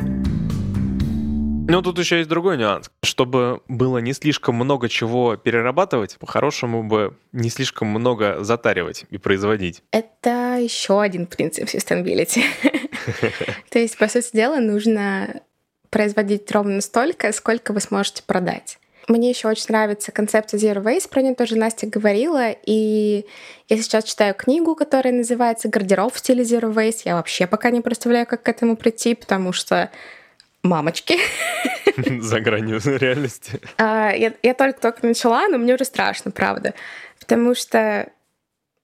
Ну, 1.73 1.81
тут 1.81 1.99
еще 1.99 2.19
есть 2.19 2.29
другой 2.29 2.59
нюанс. 2.59 2.91
Чтобы 3.03 3.63
было 3.67 3.97
не 3.97 4.13
слишком 4.13 4.57
много 4.57 4.91
чего 4.91 5.37
перерабатывать, 5.37 6.19
по-хорошему 6.19 6.83
бы 6.83 7.17
не 7.33 7.49
слишком 7.49 7.89
много 7.89 8.45
затаривать 8.45 9.07
и 9.09 9.17
производить. 9.17 9.83
Это 9.91 10.59
еще 10.61 11.01
один 11.01 11.27
принцип 11.27 11.65
sustainability. 11.65 12.43
То 13.71 13.79
есть, 13.79 13.97
по 13.97 14.07
сути 14.09 14.29
дела, 14.35 14.59
нужно 14.59 15.41
производить 15.89 16.53
ровно 16.53 16.83
столько, 16.83 17.33
сколько 17.33 17.73
вы 17.73 17.81
сможете 17.81 18.23
продать. 18.23 18.79
Мне 19.09 19.31
еще 19.31 19.49
очень 19.49 19.65
нравится 19.71 20.13
концепция 20.13 20.61
Zero 20.61 20.83
Waste, 20.83 21.09
про 21.09 21.23
нее 21.23 21.35
тоже 21.35 21.57
Настя 21.57 21.87
говорила, 21.87 22.51
и 22.51 23.25
я 23.71 23.77
сейчас 23.79 24.05
читаю 24.05 24.35
книгу, 24.35 24.75
которая 24.75 25.15
называется 25.15 25.71
«Гардероб 25.71 26.13
в 26.13 26.19
стиле 26.19 26.43
Zero 26.43 26.71
Waste». 26.71 27.01
Я 27.07 27.17
вообще 27.17 27.47
пока 27.47 27.71
не 27.71 27.81
представляю, 27.81 28.27
как 28.27 28.43
к 28.43 28.49
этому 28.51 28.77
прийти, 28.77 29.15
потому 29.15 29.55
что 29.55 29.91
мамочки. 30.63 31.19
За 32.21 32.41
гранью 32.41 32.81
реальности. 32.85 33.61
А, 33.79 34.13
я, 34.13 34.33
я 34.43 34.55
только-только 34.55 35.07
начала, 35.07 35.49
но 35.49 35.59
мне 35.59 35.75
уже 35.75 35.85
страшно, 35.85 36.31
правда. 36.31 36.75
Потому 37.19 37.55
что, 37.55 38.11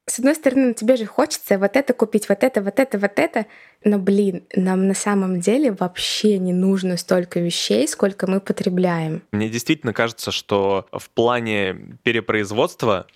с 0.07 0.19
одной 0.19 0.35
стороны, 0.35 0.69
ну, 0.69 0.75
тебе 0.75 0.97
же 0.97 1.07
хочется 1.07 1.59
вот 1.59 1.77
это 1.77 1.93
купить, 1.93 2.29
вот 2.29 2.43
это, 2.43 2.62
вот 2.62 2.79
это, 2.79 2.99
вот 2.99 3.19
это. 3.19 3.47
Но, 3.85 3.99
блин, 3.99 4.45
нам 4.55 4.88
на 4.88 4.95
самом 4.95 5.41
деле 5.41 5.73
вообще 5.73 6.38
не 6.38 6.53
нужно 6.53 6.97
столько 6.97 7.41
вещей, 7.41 7.87
сколько 7.88 8.27
мы 8.27 8.41
потребляем. 8.41 9.23
Мне 9.33 9.49
действительно 9.49 9.93
кажется, 9.93 10.31
что 10.31 10.87
в 10.93 11.09
плане 11.11 11.99
перепроизводства 12.03 13.07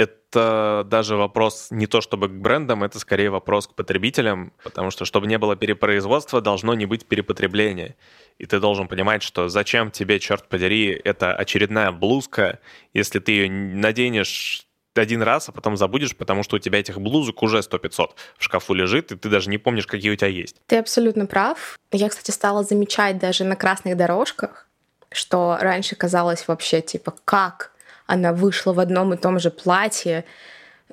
это 0.00 0.86
даже 0.86 1.16
вопрос 1.16 1.68
не 1.70 1.86
то 1.86 2.00
чтобы 2.00 2.28
к 2.28 2.32
брендам, 2.32 2.82
это 2.84 2.98
скорее 2.98 3.30
вопрос 3.30 3.66
к 3.66 3.74
потребителям, 3.74 4.52
потому 4.64 4.90
что 4.90 5.04
чтобы 5.04 5.26
не 5.26 5.36
было 5.36 5.56
перепроизводства, 5.56 6.40
должно 6.40 6.74
не 6.74 6.86
быть 6.86 7.06
перепотребления. 7.06 7.96
И 8.38 8.46
ты 8.46 8.60
должен 8.60 8.88
понимать, 8.88 9.22
что 9.22 9.48
зачем 9.48 9.90
тебе, 9.90 10.18
черт 10.18 10.48
подери, 10.48 10.98
это 11.04 11.34
очередная 11.34 11.92
блузка, 11.92 12.60
если 12.94 13.18
ты 13.18 13.32
ее 13.32 13.50
наденешь 13.50 14.66
один 14.94 15.22
раз, 15.22 15.48
а 15.48 15.52
потом 15.52 15.76
забудешь, 15.76 16.16
потому 16.16 16.42
что 16.42 16.56
у 16.56 16.58
тебя 16.58 16.80
этих 16.80 16.98
блузок 16.98 17.42
уже 17.42 17.58
100-500 17.58 18.10
в 18.38 18.44
шкафу 18.44 18.74
лежит, 18.74 19.12
и 19.12 19.16
ты 19.16 19.28
даже 19.28 19.50
не 19.50 19.58
помнишь, 19.58 19.86
какие 19.86 20.10
у 20.10 20.16
тебя 20.16 20.28
есть. 20.28 20.56
Ты 20.66 20.78
абсолютно 20.78 21.26
прав. 21.26 21.78
Я, 21.92 22.08
кстати, 22.08 22.30
стала 22.30 22.64
замечать 22.64 23.18
даже 23.18 23.44
на 23.44 23.56
красных 23.56 23.96
дорожках, 23.96 24.66
что 25.12 25.58
раньше 25.60 25.94
казалось 25.94 26.48
вообще 26.48 26.80
типа, 26.80 27.14
как 27.24 27.72
она 28.10 28.32
вышла 28.32 28.72
в 28.72 28.80
одном 28.80 29.14
и 29.14 29.16
том 29.16 29.38
же 29.38 29.50
платье, 29.50 30.24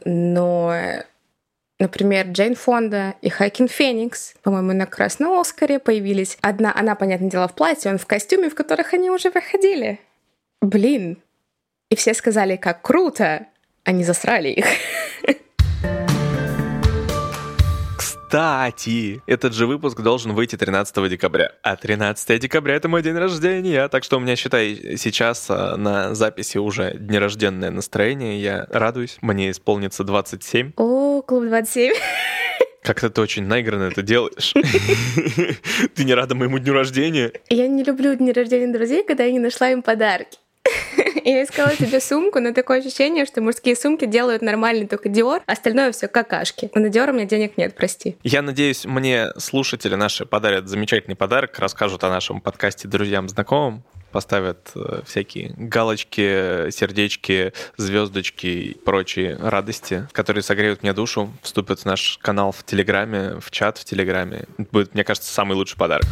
но, 0.05 0.75
например, 1.79 2.27
Джейн 2.27 2.53
Фонда 2.53 3.15
и 3.21 3.29
Хайкин 3.29 3.67
Феникс, 3.67 4.35
по-моему, 4.43 4.73
на 4.73 4.85
Красном 4.85 5.39
Оскаре 5.39 5.79
появились. 5.79 6.37
Одна, 6.41 6.71
она, 6.75 6.93
понятное 6.93 7.31
дело, 7.31 7.47
в 7.47 7.55
платье, 7.55 7.89
он 7.89 7.97
в 7.97 8.05
костюме, 8.05 8.51
в 8.51 8.55
которых 8.55 8.93
они 8.93 9.09
уже 9.09 9.31
выходили. 9.31 9.99
Блин. 10.61 11.17
И 11.89 11.95
все 11.95 12.13
сказали, 12.13 12.55
как 12.55 12.83
круто. 12.83 13.47
Они 13.83 14.03
засрали 14.03 14.49
их. 14.49 14.65
Кстати, 18.27 19.21
этот 19.25 19.53
же 19.53 19.67
выпуск 19.67 20.01
должен 20.01 20.33
выйти 20.33 20.57
13 20.57 21.09
декабря. 21.09 21.53
А 21.63 21.77
13 21.77 22.41
декабря 22.41 22.75
это 22.75 22.89
мой 22.89 23.01
день 23.01 23.15
рождения, 23.15 23.87
так 23.87 24.03
что 24.03 24.17
у 24.17 24.19
меня, 24.19 24.35
считай, 24.35 24.97
сейчас 24.97 25.45
а, 25.49 25.77
на 25.77 26.13
записи 26.13 26.57
уже 26.57 26.93
днерожденное 26.97 27.71
настроение. 27.71 28.41
Я 28.41 28.67
радуюсь, 28.69 29.17
мне 29.21 29.49
исполнится 29.49 30.03
27. 30.03 30.73
О, 30.75 31.21
клуб 31.21 31.45
27. 31.45 31.93
Как-то 32.83 33.09
ты 33.09 33.21
очень 33.21 33.45
наигранно 33.45 33.83
это 33.83 34.01
делаешь. 34.01 34.53
Ты 35.95 36.03
не 36.03 36.13
рада 36.13 36.35
моему 36.35 36.59
дню 36.59 36.73
рождения? 36.73 37.31
Я 37.49 37.69
не 37.69 37.83
люблю 37.85 38.13
дни 38.15 38.33
рождения 38.33 38.73
друзей, 38.73 39.05
когда 39.05 39.23
я 39.23 39.31
не 39.31 39.39
нашла 39.39 39.71
им 39.71 39.81
подарки. 39.81 40.37
Я 41.27 41.43
искала 41.43 41.71
себе 41.75 41.99
сумку, 41.99 42.39
но 42.39 42.53
такое 42.53 42.79
ощущение, 42.79 43.25
что 43.25 43.41
мужские 43.41 43.75
сумки 43.75 44.05
делают 44.05 44.41
нормальный 44.41 44.87
только 44.87 45.09
Диор, 45.09 45.41
остальное 45.45 45.91
все 45.91 46.07
какашки. 46.07 46.71
На 46.73 46.87
Диор 46.87 47.09
у 47.09 47.11
меня 47.11 47.25
денег 47.25 47.57
нет, 47.57 47.75
прости. 47.75 48.15
Я 48.23 48.41
надеюсь, 48.41 48.85
мне 48.85 49.31
слушатели 49.37 49.95
наши 49.95 50.25
подарят 50.25 50.69
замечательный 50.69 51.15
подарок, 51.15 51.59
расскажут 51.59 52.05
о 52.05 52.09
нашем 52.09 52.39
подкасте 52.39 52.87
друзьям, 52.87 53.27
знакомым, 53.27 53.83
поставят 54.13 54.71
э, 54.75 55.01
всякие 55.05 55.53
галочки, 55.57 56.71
сердечки, 56.71 57.51
звездочки 57.75 58.47
и 58.47 58.77
прочие 58.77 59.35
радости, 59.35 60.07
которые 60.13 60.43
согреют 60.43 60.81
мне 60.81 60.93
душу, 60.93 61.33
вступят 61.41 61.81
в 61.81 61.85
наш 61.85 62.19
канал 62.21 62.53
в 62.53 62.63
Телеграме, 62.63 63.41
в 63.41 63.51
чат 63.51 63.77
в 63.77 63.83
Телеграме. 63.83 64.45
Будет, 64.71 64.93
мне 64.93 65.03
кажется, 65.03 65.33
самый 65.33 65.55
лучший 65.55 65.77
подарок. 65.77 66.05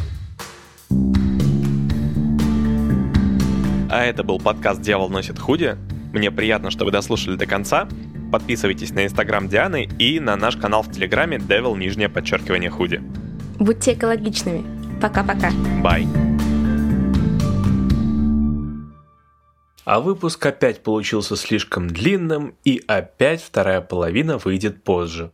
А 3.96 4.04
это 4.04 4.26
был 4.26 4.40
подкаст 4.40 4.82
«Дьявол 4.82 5.08
носит 5.08 5.40
худи». 5.40 5.78
Мне 6.12 6.30
приятно, 6.30 6.70
что 6.70 6.84
вы 6.84 6.92
дослушали 6.92 7.38
до 7.38 7.46
конца. 7.46 7.88
Подписывайтесь 8.30 8.92
на 8.92 9.06
инстаграм 9.06 9.48
Дианы 9.48 9.88
и 9.98 10.20
на 10.20 10.36
наш 10.36 10.58
канал 10.58 10.84
в 10.84 10.92
Телеграме 10.92 11.38
Devil 11.38 11.78
нижнее 11.78 12.10
подчеркивание 12.10 12.70
худи. 12.70 13.02
Будьте 13.58 13.94
экологичными. 13.94 14.66
Пока-пока. 15.00 15.50
Бай. 15.82 16.06
А 19.86 20.02
выпуск 20.02 20.46
опять 20.46 20.84
получился 20.84 21.38
слишком 21.38 21.88
длинным, 21.88 22.56
и 22.66 22.84
опять 22.88 23.42
вторая 23.42 23.80
половина 23.80 24.38
выйдет 24.40 24.84
позже. 24.84 25.32